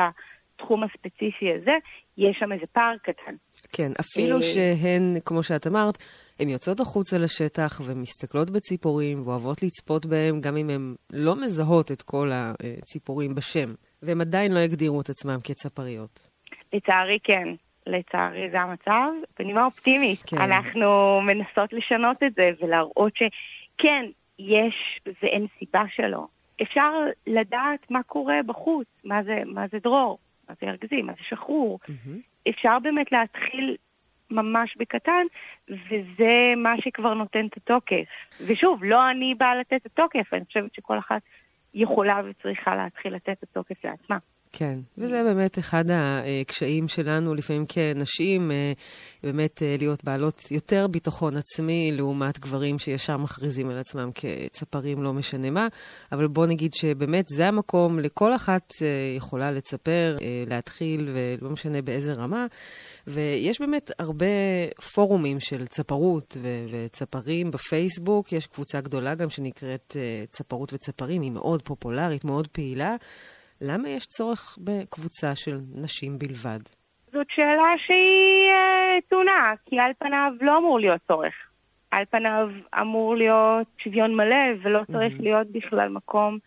[0.61, 1.76] לתחום הספציפי הזה,
[2.18, 3.34] יש שם איזה פער קטן.
[3.72, 5.98] כן, אפילו אה, שהן, כמו שאת אמרת,
[6.40, 12.02] הן יוצאות החוצה לשטח ומסתכלות בציפורים ואוהבות לצפות בהם, גם אם הן לא מזהות את
[12.02, 16.28] כל הציפורים בשם, והן עדיין לא יגדירו את עצמם כצפריות.
[16.72, 17.48] לצערי כן.
[17.86, 19.11] לצערי זה המצב.
[19.38, 20.38] בנימה אופטימית, כן.
[20.38, 24.06] אנחנו מנסות לשנות את זה ולהראות שכן,
[24.38, 26.26] יש ואין סיבה שלא.
[26.62, 26.92] אפשר
[27.26, 30.18] לדעת מה קורה בחוץ, מה זה, מה זה דרור,
[30.51, 31.78] מה זה ארגזים, מה זה שחרור.
[31.82, 32.51] Mm-hmm.
[32.51, 33.76] אפשר באמת להתחיל
[34.30, 35.26] ממש בקטן,
[35.68, 38.05] וזה מה שכבר נותן את התוקף.
[38.46, 41.22] ושוב, לא אני באה לתת את התוקף, אני חושבת שכל אחת
[41.74, 44.18] יכולה וצריכה להתחיל לתת את התוקף לעצמה.
[44.53, 48.72] כן, וזה באמת אחד הקשיים שלנו, לפעמים כנשים, אה,
[49.22, 55.12] באמת אה, להיות בעלות יותר ביטחון עצמי לעומת גברים שישר מכריזים על עצמם כצפרים, לא
[55.12, 55.68] משנה מה.
[56.12, 58.86] אבל בוא נגיד שבאמת זה המקום, לכל אחת אה,
[59.16, 62.46] יכולה לצפר, להתחיל, ולא משנה באיזה רמה.
[63.07, 64.26] ויש באמת הרבה
[64.94, 68.32] פורומים של צפרות ו- וצפרים בפייסבוק.
[68.32, 69.96] יש קבוצה גדולה גם שנקראת
[70.30, 72.96] צפרות וצפרים, היא מאוד פופולרית, מאוד פעילה.
[73.61, 76.58] למה יש צורך בקבוצה של נשים בלבד?
[77.12, 81.34] זאת שאלה שהיא אה, תונה, כי על פניו לא אמור להיות צורך.
[81.90, 82.48] על פניו
[82.80, 85.22] אמור להיות שוויון מלא, ולא צריך mm-hmm.
[85.22, 86.38] להיות בכלל מקום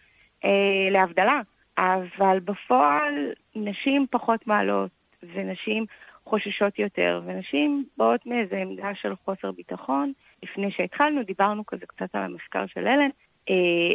[0.45, 1.41] אה, להבדלה.
[1.77, 4.91] אבל בפועל נשים פחות מעלות,
[5.35, 5.85] ונשים
[6.25, 10.13] חוששות יותר, ונשים באות מאיזו עמדה של חוסר ביטחון.
[10.43, 13.09] לפני שהתחלנו דיברנו כזה קצת על המחקר של אלן,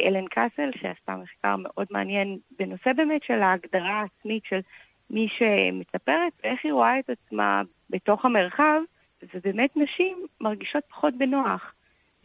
[0.05, 4.59] אלן קאסל, שעשתה מחקר מאוד מעניין בנושא באמת של ההגדרה העצמית של
[5.09, 8.79] מי שמספרת ואיך היא רואה את עצמה בתוך המרחב,
[9.33, 11.73] ובאמת נשים מרגישות פחות בנוח.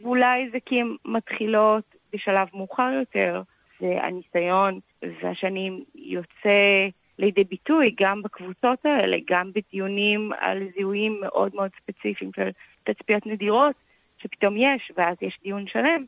[0.01, 3.41] ואולי זה כי הן מתחילות בשלב מאוחר יותר,
[3.81, 4.79] והניסיון
[5.21, 6.87] והשנים יוצא
[7.19, 12.49] לידי ביטוי גם בקבוצות האלה, גם בדיונים על זיהויים מאוד מאוד ספציפיים של
[12.83, 13.75] תצפיות נדירות,
[14.17, 16.05] שפתאום יש, ואז יש דיון שלם.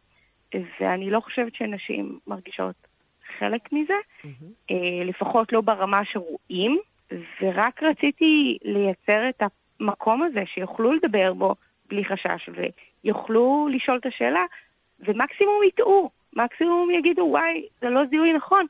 [0.80, 2.76] ואני לא חושבת שנשים מרגישות
[3.40, 3.94] חלק מזה,
[4.24, 4.74] mm-hmm.
[5.06, 6.80] לפחות לא ברמה שרואים,
[7.42, 9.44] ורק רציתי לייצר את
[9.80, 11.56] המקום הזה שיוכלו לדבר בו
[11.90, 12.50] בלי חשש,
[13.04, 14.44] ויוכלו לשאול את השאלה,
[15.00, 18.66] ומקסימום יטעו, מקסימום יגידו, וואי, זה לא זיהוי נכון,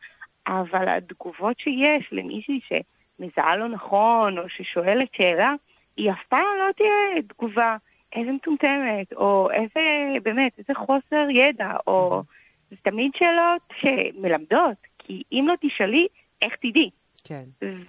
[0.48, 5.54] אבל התגובות שיש למישהי שמזהה לא נכון, או ששואלת שאלה,
[5.98, 7.78] היא אף פעם לא תהיה תגובה
[8.14, 9.80] איזה מטומטמת, או איזה,
[10.24, 12.24] באמת, איזה חוסר ידע, או...
[12.72, 16.08] זה תמיד שאלות שמלמדות, כי אם לא תשאלי,
[16.42, 16.90] איך תדעי?
[17.24, 17.44] כן.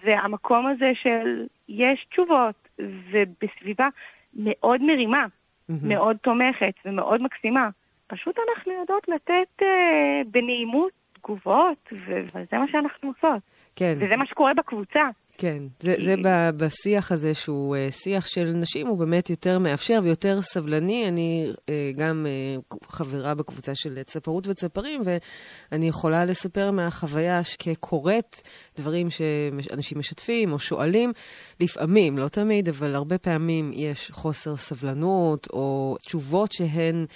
[0.04, 3.88] והמקום הזה של יש תשובות, ובסביבה
[4.34, 5.72] מאוד מרימה, mm-hmm.
[5.82, 7.68] מאוד תומכת ומאוד מקסימה,
[8.06, 13.42] פשוט אנחנו יודעות לתת אה, בנעימות תגובות, וזה מה שאנחנו עושות.
[13.76, 13.94] כן.
[14.00, 15.08] וזה מה שקורה בקבוצה.
[15.40, 16.14] כן, זה, זה
[16.56, 21.08] בשיח הזה שהוא uh, שיח של נשים, הוא באמת יותר מאפשר ויותר סבלני.
[21.08, 21.60] אני uh,
[21.96, 22.26] גם
[22.72, 28.36] uh, חברה בקבוצה של צפרות וצפרים, ואני יכולה לספר מהחוויה שכקוראת
[28.76, 31.12] דברים שאנשים משתפים או שואלים,
[31.60, 37.06] לפעמים, לא תמיד, אבל הרבה פעמים יש חוסר סבלנות או תשובות שהן...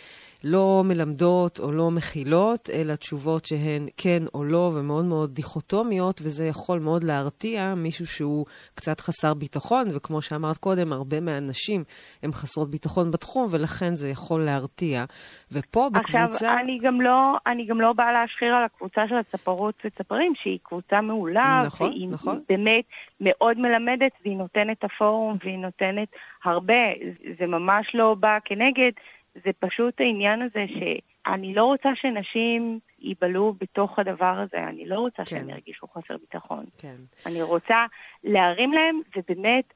[0.45, 6.47] לא מלמדות או לא מכילות, אלא תשובות שהן כן או לא ומאוד מאוד דיכוטומיות, וזה
[6.47, 11.85] יכול מאוד להרתיע מישהו שהוא קצת חסר ביטחון, וכמו שאמרת קודם, הרבה מהנשים
[12.23, 15.05] הן חסרות ביטחון בתחום, ולכן זה יכול להרתיע.
[15.53, 16.25] ופה בקבוצה...
[16.25, 20.59] עכשיו, אני גם לא, אני גם לא באה להשחיר על הקבוצה של הצפרות וצפרים, שהיא
[20.63, 22.41] קבוצה מעולה, נכון, והיא נכון.
[22.49, 22.85] באמת
[23.21, 26.09] מאוד מלמדת, והיא נותנת את הפורום, והיא נותנת
[26.45, 26.93] הרבה.
[27.39, 28.93] זה ממש לא בא כנגד.
[29.35, 35.17] זה פשוט העניין הזה שאני לא רוצה שנשים ייבלעו בתוך הדבר הזה, אני לא רוצה
[35.17, 35.25] כן.
[35.25, 36.65] שהם ירגישו חוסר ביטחון.
[36.79, 36.97] כן.
[37.27, 37.87] אני רוצה
[38.25, 39.75] להרים להם, ובאמת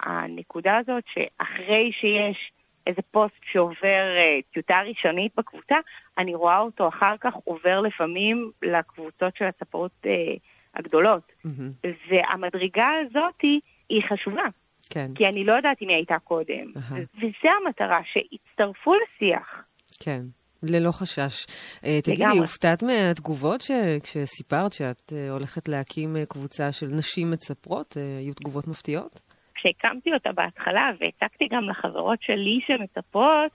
[0.00, 2.52] הנקודה הזאת שאחרי שיש
[2.86, 5.76] איזה פוסט שעובר אה, טיוטה ראשונית בקבוצה,
[6.18, 10.34] אני רואה אותו אחר כך עובר לפעמים לקבוצות של הספרות אה,
[10.74, 11.32] הגדולות.
[11.44, 11.72] מהמם.
[12.10, 13.40] והמדרגה הזאת
[13.88, 14.44] היא חשובה,
[14.90, 16.72] כן, כי אני לא יודעת אם היא הייתה קודם.
[16.76, 16.98] אהה.
[17.16, 19.62] וזו המטרה, שיצטרפו לשיח.
[20.00, 20.22] כן.
[20.62, 21.46] ללא חשש.
[21.84, 22.38] אה, תגידי, לגמרי.
[22.38, 23.70] הופתעת מהתגובות ש...
[24.02, 27.96] כשסיפרת שאת אה, הולכת להקים אה, קבוצה של נשים מצפרות?
[28.20, 29.20] היו תגובות מפתיעות?
[29.54, 33.52] כשהקמתי אותה בהתחלה והצגתי גם לחברות שלי שמצפות,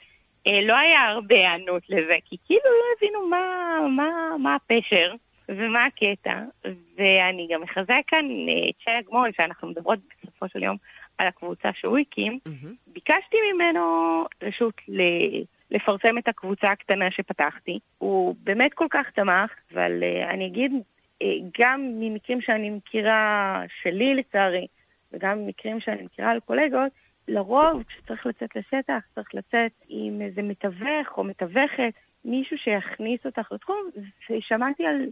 [0.48, 5.14] אה, לא היה הרבה היענות לזה, כי כאילו לא הבינו מה, מה, מה הפשר
[5.50, 6.40] ומה הקטע.
[6.98, 8.26] ואני גם מחזק כאן
[8.70, 10.78] את שי אגמון, שאנחנו מדברות בסופו של יום
[11.24, 12.40] על הקבוצה שהוא הקים.
[12.46, 12.76] מהמם.
[12.88, 13.82] ביקשתי ממנו
[14.42, 17.80] רשות ל- לפרסם את הקבוצה הקטנה שפתחתי.
[17.98, 21.26] הוא באמת כל כך תמך, אבל uh, אני אגיד, uh,
[21.60, 24.68] גם ממקרים שאני מכירה שלי לצערי,
[25.12, 26.92] וגם ממקרים שאני מכירה על קולגות,
[27.28, 31.94] לרוב כשצריך לצאת לשטח, צריך לצאת עם איזה מתווך או מתווכת,
[32.26, 33.90] מישהו שיכניס אותך לתחום,
[34.30, 35.06] ושמעתי על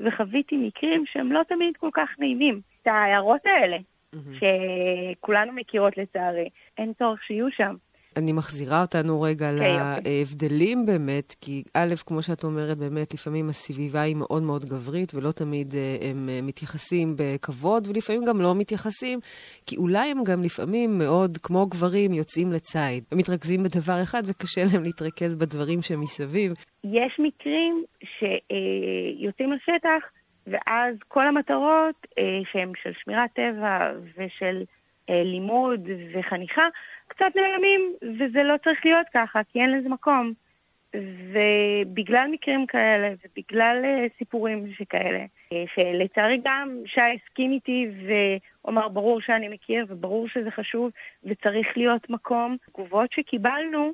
[0.00, 2.60] וחוויתי מקרים שהם לא תמיד כל כך נעימים.
[2.82, 3.76] את ההערות האלה,
[4.12, 4.38] מהמם.
[4.38, 6.48] שכולנו מכירות לצערי,
[6.78, 7.74] אין צורך שיהיו שם.
[8.16, 14.00] אני מחזירה אותנו רגע אוקיי, להבדלים באמת, כי א', כמו שאת אומרת, באמת, לפעמים הסביבה
[14.00, 19.20] היא מאוד מאוד גברית, ולא תמיד אה, הם אה, מתייחסים בכבוד, ולפעמים גם לא מתייחסים,
[19.66, 23.04] כי אולי הם גם לפעמים מאוד, כמו גברים, יוצאים לציד.
[23.12, 26.52] הם מתרכזים בדבר אחד, וקשה להם להתרכז בדברים שמסביב.
[26.84, 30.02] יש מקרים שיוצאים לשטח,
[30.46, 34.64] ואז כל המטרות אה, שהן של שמירת טבע ושל
[35.10, 36.66] אה, לימוד וחניכה,
[37.08, 40.32] קצת נעלמים, וזה לא צריך להיות ככה, כי אין לזה מקום.
[41.32, 49.20] ובגלל מקרים כאלה, ובגלל אה, סיפורים שכאלה, אה, שלצערי גם שי הסכים איתי ואומר, ברור
[49.20, 50.90] שאני מכיר וברור שזה חשוב
[51.24, 52.56] וצריך להיות מקום.
[52.66, 53.92] תגובות שקיבלנו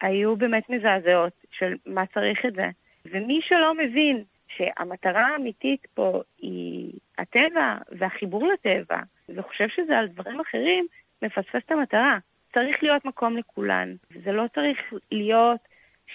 [0.00, 2.68] היו באמת מזעזעות של מה צריך את זה.
[3.06, 4.24] ומי שלא מבין
[4.56, 8.98] שהמטרה האמיתית פה היא הטבע והחיבור לטבע,
[9.28, 10.86] וחושב שזה על דברים אחרים,
[11.22, 12.18] מפספס את המטרה.
[12.54, 13.94] צריך להיות מקום לכולן.
[14.10, 14.78] וזה לא צריך
[15.10, 15.60] להיות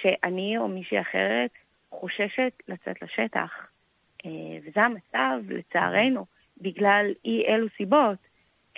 [0.01, 1.51] שאני או מישהי אחרת
[1.89, 3.51] חוששת לצאת לשטח.
[4.25, 4.31] אה,
[4.65, 6.25] וזה המצב, לצערנו,
[6.61, 8.17] בגלל אי אלו סיבות,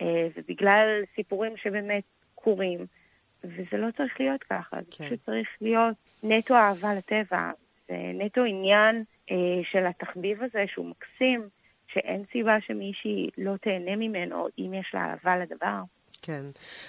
[0.01, 2.03] אה, ובגלל סיפורים שבאמת
[2.35, 2.85] קורים.
[3.43, 5.05] וזה לא צריך להיות ככה, זה כן.
[5.05, 7.51] פשוט צריך להיות נטו אהבה לטבע.
[7.87, 9.03] זה נטו עניין
[9.63, 11.49] של התחביב הזה שהוא מקסים,
[11.87, 15.81] שאין סיבה שמישהי לא תהנה ממנו אם יש לה אהבה לדבר.
[16.21, 16.45] כן.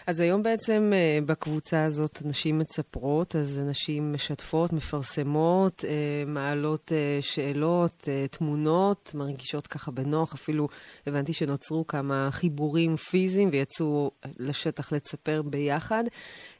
[0.06, 7.18] אז היום בעצם אה, בקבוצה הזאת נשים מצפרות, אז נשים משתפות, מפרסמות, אה, מעלות אה,
[7.20, 10.68] שאלות, אה, תמונות, מרגישות ככה בנוח, אפילו
[11.06, 16.04] הבנתי שנוצרו כמה חיבורים פיזיים ויצאו לשטח לצפר ביחד.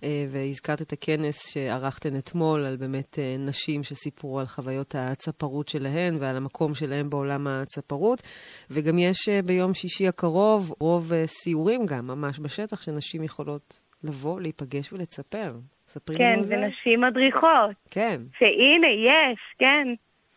[0.05, 6.17] אה, והזכרת את הכנס שערכתן אתמול על באמת אה, נשים שסיפרו על חוויות הצפרות שלהן
[6.21, 8.23] ועל המקום שלהן בעולם הצפרות.
[8.71, 14.93] וגם יש אה, ביום שישי הקרוב רוב סיורים גם, ממש בשטח, שנשים יכולות לבוא, להיפגש
[14.93, 15.55] ולצפר.
[15.87, 16.57] ספרי לנו כן, על זה.
[16.59, 17.71] ונשים מדריכות.
[17.91, 18.21] כן.
[18.39, 19.89] שהנה, יש, כן.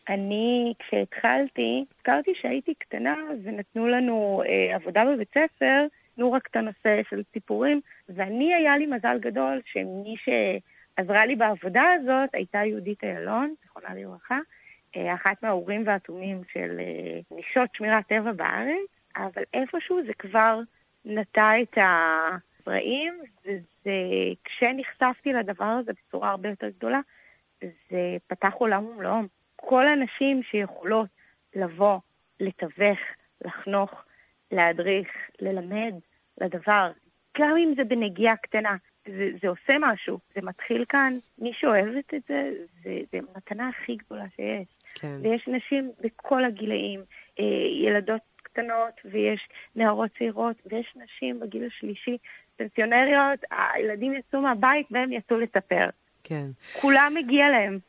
[0.09, 5.85] אני, כשהתחלתי, הזכרתי שהייתי קטנה ונתנו לנו אה, עבודה בבית ספר,
[6.21, 11.83] תנו רק את הנושא של סיפורים, ואני, היה לי מזל גדול שמי שעזרה לי בעבודה
[11.93, 14.39] הזאת הייתה יהודית איילון, זיכרונה לברכה,
[14.95, 20.59] אה, אחת מהאורים והתומים של אה, נשות שמירת טבע בארץ, אבל איפשהו זה כבר
[21.05, 23.91] נטע את הזרעים, וזה,
[24.43, 26.99] כשנחשפתי לדבר הזה בצורה הרבה יותר גדולה,
[27.61, 29.21] זה פתח עולם ומלואו.
[29.55, 31.09] כל הנשים שיכולות
[31.55, 31.99] לבוא,
[32.39, 32.99] לתווך,
[33.45, 34.03] לחנוך,
[34.51, 35.09] להדריך,
[35.39, 35.93] ללמד
[36.41, 36.91] לדבר,
[37.37, 38.75] גם אם זה בנגיעה קטנה,
[39.07, 40.19] זה, זה עושה משהו.
[40.35, 42.51] זה מתחיל כאן, מי שאוהבת את זה,
[42.83, 44.67] זה, זה המתנה הכי גדולה שיש.
[44.95, 45.17] כן.
[45.21, 47.03] ויש נשים בכל הגילאים,
[47.39, 47.45] אה,
[47.85, 52.17] ילדות קטנות, ויש נערות צעירות, ויש נשים בגיל השלישי,
[52.55, 55.89] פנסיונריות, הילדים יצאו מהבית והם יצאו לספר.
[56.23, 56.45] כן.
[56.81, 57.79] כולם מגיע להם.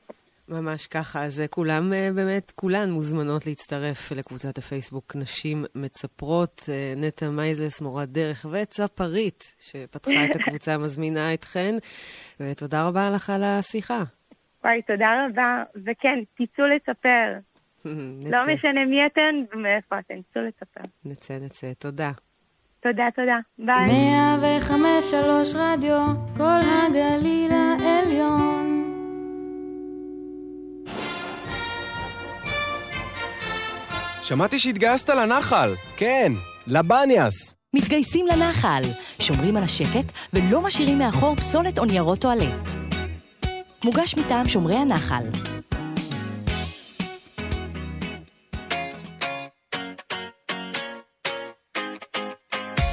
[0.52, 6.62] ממש ככה, אז אה, כולם אה, באמת, כולן מוזמנות להצטרף לקבוצת הפייסבוק נשים מצפרות.
[6.68, 11.74] אה, נטע מייזלס, מורת דרך וצפרית, שפתחה את הקבוצה, מזמינה אתכן,
[12.40, 14.02] ותודה רבה לך על השיחה.
[14.64, 15.62] וואי, תודה רבה.
[15.86, 17.38] וכן, תצאו לצפר.
[18.32, 20.84] לא משנה מי אתן ומאיפה אתן, צאו לצפר.
[21.04, 21.72] נצא, נצא.
[21.78, 22.10] תודה.
[22.80, 23.38] תודה, תודה.
[23.58, 23.86] ביי.
[23.86, 28.71] מאה וחמש שלוש רדיו, כל הגליל העליון.
[34.22, 35.74] שמעתי שהתגייסת לנחל.
[35.96, 36.32] כן,
[36.66, 37.54] לבניאס.
[37.74, 38.82] מתגייסים לנחל.
[39.18, 42.70] שומרים על השקט ולא משאירים מאחור פסולת או ניירות טואלט.
[43.84, 45.24] מוגש מטעם שומרי הנחל.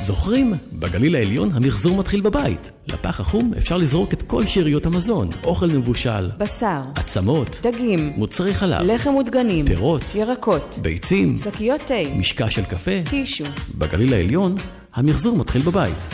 [0.10, 0.54] זוכרים?
[0.74, 2.72] בגליל העליון המחזור מתחיל בבית.
[2.88, 8.82] לפח החום אפשר לזרוק את כל שאריות המזון, אוכל מבושל, בשר, עצמות, דגים, מוצרי חלב,
[8.82, 12.92] לחם ודגנים, פירות, ירקות, ביצים, שקיות תה, משקע של קפה.
[13.10, 13.46] טישו.
[13.78, 14.56] בגליל העליון
[14.94, 16.08] המחזור מתחיל בבית.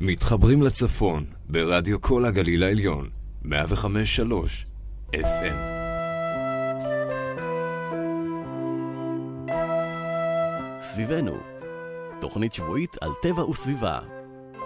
[0.00, 3.08] מתחברים לצפון ברדיו כל הגליל העליון,
[3.44, 3.48] 105.3
[5.14, 5.75] FM.
[10.86, 11.32] סביבנו,
[12.20, 13.98] תוכנית שבועית על טבע וסביבה,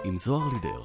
[0.03, 0.81] עם זוהר לידר.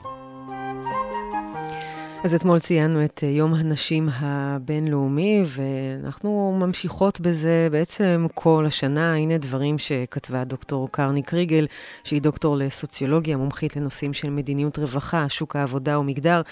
[2.24, 9.14] אז אתמול ציינו את אה, יום הנשים הבינלאומי, ואנחנו ממשיכות בזה בעצם כל השנה.
[9.14, 11.66] הנה דברים שכתבה דוקטור קרני קריגל,
[12.04, 16.42] שהיא דוקטור לסוציולוגיה, מומחית לנושאים של מדיניות רווחה, שוק העבודה ומגדר.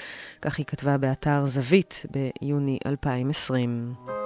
[0.43, 4.24] כך היא כתבה באתר זווית ביוני 2020.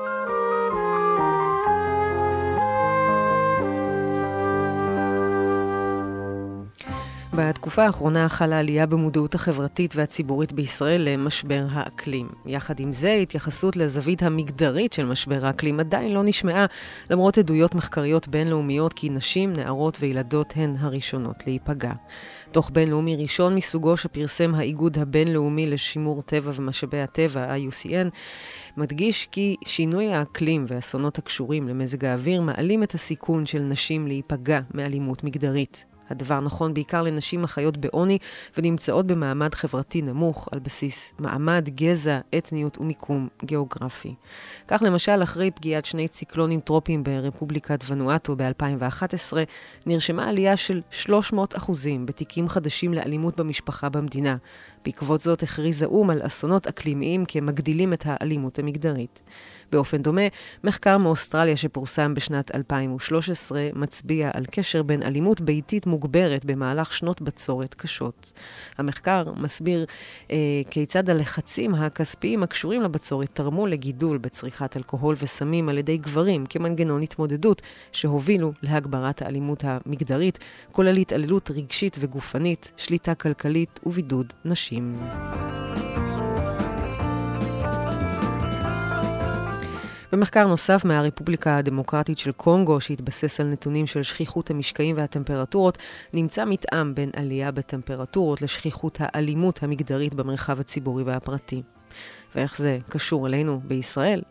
[7.32, 12.28] בתקופה האחרונה חלה עלייה במודעות החברתית והציבורית בישראל למשבר האקלים.
[12.46, 16.66] יחד עם זה, התייחסות לזווית המגדרית של משבר האקלים עדיין לא נשמעה,
[17.10, 21.92] למרות עדויות מחקריות בינלאומיות כי נשים, נערות וילדות הן הראשונות להיפגע.
[22.52, 28.08] דוח בינלאומי ראשון מסוגו שפרסם האיגוד הבינלאומי לשימור טבע ומשאבי הטבע, IUCN,
[28.76, 35.24] מדגיש כי שינוי האקלים ואסונות הקשורים למזג האוויר מעלים את הסיכון של נשים להיפגע מאלימות
[35.24, 35.97] מגדרית.
[36.10, 38.18] הדבר נכון בעיקר לנשים החיות בעוני
[38.56, 44.14] ונמצאות במעמד חברתי נמוך על בסיס מעמד, גזע, אתניות ומיקום גיאוגרפי.
[44.68, 49.32] כך למשל, אחרי פגיעת שני ציקלונים טרופיים ברפובליקת ונואטו ב-2011,
[49.86, 54.36] נרשמה עלייה של 300 אחוזים בתיקים חדשים לאלימות במשפחה במדינה.
[54.84, 59.22] בעקבות זאת הכריז האו"ם על אסונות אקלימיים כמגדילים את האלימות המגדרית.
[59.72, 60.22] באופן דומה,
[60.64, 67.74] מחקר מאוסטרליה שפורסם בשנת 2013 מצביע על קשר בין אלימות ביתית מוגברת במהלך שנות בצורת
[67.74, 68.32] קשות.
[68.78, 69.86] המחקר מסביר
[70.30, 70.36] אה,
[70.70, 77.62] כיצד הלחצים הכספיים הקשורים לבצורת תרמו לגידול בצריכת אלכוהול וסמים על ידי גברים כמנגנון התמודדות
[77.92, 80.38] שהובילו להגברת האלימות המגדרית,
[80.72, 84.98] כולל התעללות רגשית וגופנית, שליטה כלכלית ובידוד נשים.
[90.12, 95.78] במחקר נוסף מהרפובליקה הדמוקרטית של קונגו, שהתבסס על נתונים של שכיחות המשקעים והטמפרטורות,
[96.14, 101.62] נמצא מתאם בין עלייה בטמפרטורות לשכיחות האלימות המגדרית במרחב הציבורי והפרטי.
[102.34, 104.22] ואיך זה קשור אלינו בישראל.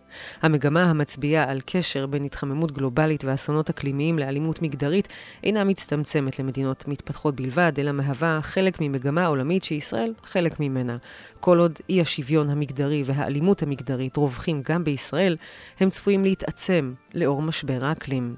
[0.42, 5.08] המגמה המצביעה על קשר בין התחממות גלובלית ואסונות אקלימיים לאלימות מגדרית
[5.44, 10.98] אינה מצטמצמת למדינות מתפתחות בלבד, אלא מהווה חלק ממגמה עולמית שישראל חלק ממנה.
[11.40, 15.38] כל עוד אי השוויון המגדרי והאלימות המגדרית רווחים גם בישראל,
[15.80, 18.36] הם צפויים להתעצם לאור משבר האקלים.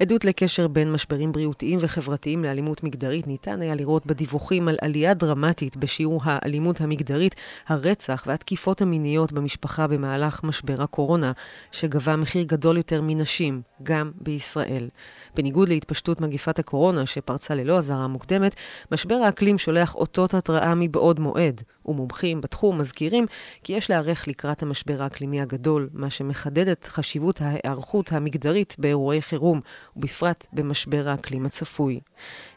[0.00, 5.76] עדות לקשר בין משברים בריאותיים וחברתיים לאלימות מגדרית ניתן היה לראות בדיווחים על עלייה דרמטית
[5.76, 7.34] בשיעור האלימות המגדרית,
[7.66, 11.32] הרצח והתקיפות המיניות במשפחה במהלך משבר הקורונה,
[11.72, 14.88] שגבה מחיר גדול יותר מנשים, גם בישראל.
[15.34, 18.54] בניגוד להתפשטות מגיפת הקורונה שפרצה ללא אזהרה מוקדמת,
[18.92, 23.26] משבר האקלים שולח אותות התראה מבעוד מועד, ומומחים בתחום מזכירים
[23.64, 29.60] כי יש להיערך לקראת המשבר האקלימי הגדול, מה שמחדד את חשיבות ההיערכות המגדרית באירועי חירום,
[29.96, 32.00] ובפרט במשבר האקלים הצפוי.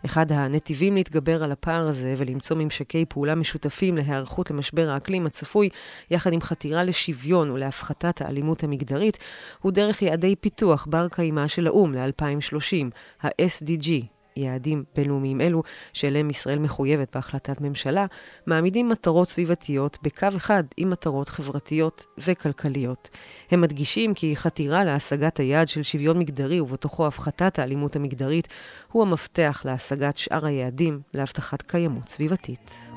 [0.05, 5.69] אחד הנתיבים להתגבר על הפער הזה ולמצוא ממשקי פעולה משותפים להיערכות למשבר האקלים הצפוי,
[6.11, 9.17] יחד עם חתירה לשוויון ולהפחתת האלימות המגדרית,
[9.61, 15.63] הוא דרך יעדי פיתוח בר קיימא של האו"ם ל-2030, ה-SDG, יעדים בינלאומיים אלו,
[15.93, 18.05] שאליהם ישראל מחויבת בהחלטת ממשלה,
[18.45, 23.09] מעמידים מטרות סביבתיות בקו אחד עם מטרות חברתיות וכלכליות.
[23.51, 28.47] הם מדגישים כי חתירה להשגת היעד של שוויון מגדרי ובתוכו הפחתת האלימות המגדרית
[28.91, 32.88] הוא המפתח להשגת שאר היעדים להבטחת קיימות סביבתית.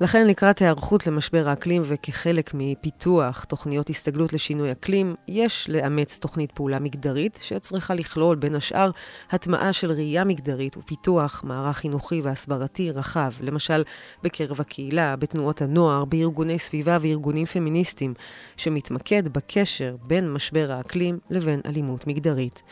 [0.00, 6.78] לכן לקראת היערכות למשבר האקלים וכחלק מפיתוח תוכניות הסתגלות לשינוי אקלים, יש לאמץ תוכנית פעולה
[6.78, 8.90] מגדרית שצריכה לכלול בין השאר
[9.30, 13.84] הטמעה של ראייה מגדרית ופיתוח מערך חינוכי והסברתי רחב, למשל
[14.22, 18.14] בקרב הקהילה, בתנועות הנוער, בארגוני סביבה וארגונים פמיניסטיים,
[18.56, 22.62] שמתמקד בקשר בין משבר האקלים לבין אלימות מגדרית.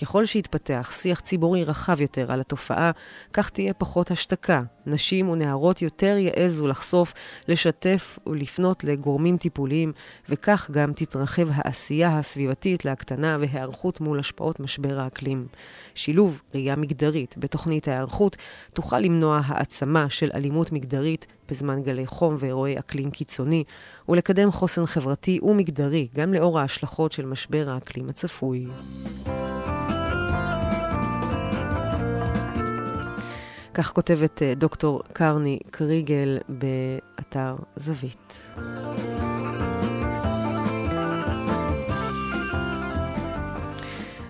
[0.00, 2.90] ככל שיתפתח שיח ציבורי רחב יותר על התופעה,
[3.32, 4.62] כך תהיה פחות השתקה.
[4.86, 7.12] נשים ונערות יותר יעזו לחשוף,
[7.48, 9.92] לשתף ולפנות לגורמים טיפוליים,
[10.28, 15.46] וכך גם תתרחב העשייה הסביבתית להקטנה והיערכות מול השפעות משבר האקלים.
[15.94, 18.36] שילוב ראייה מגדרית בתוכנית ההיערכות
[18.72, 23.64] תוכל למנוע העצמה של אלימות מגדרית בזמן גלי חום ואירועי אקלים קיצוני,
[24.08, 28.66] ולקדם חוסן חברתי ומגדרי גם לאור ההשלכות של משבר האקלים הצפוי.
[33.74, 38.38] כך כותבת אה, דוקטור קרני קריגל באתר זווית.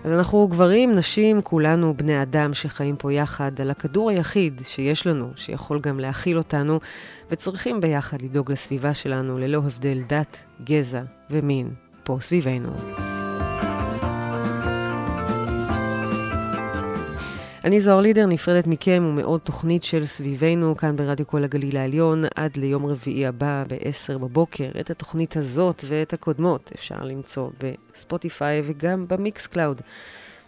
[0.05, 5.31] אז אנחנו גברים, נשים, כולנו בני אדם שחיים פה יחד על הכדור היחיד שיש לנו,
[5.35, 6.79] שיכול גם להכיל אותנו,
[7.31, 11.69] וצריכים ביחד לדאוג לסביבה שלנו ללא הבדל דת, גזע ומין,
[12.03, 12.71] פה סביבנו.
[17.65, 22.57] אני זוהר לידר, נפרדת מכם ומעוד תוכנית של סביבנו כאן ברדיו כל הגליל העליון עד
[22.57, 24.69] ליום רביעי הבא ב-10 בבוקר.
[24.79, 29.81] את התוכנית הזאת ואת הקודמות אפשר למצוא ב Spotify וגם ב Mixcloud.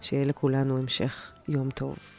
[0.02, 2.17] שיהיה לכולנו המשך יום טוב.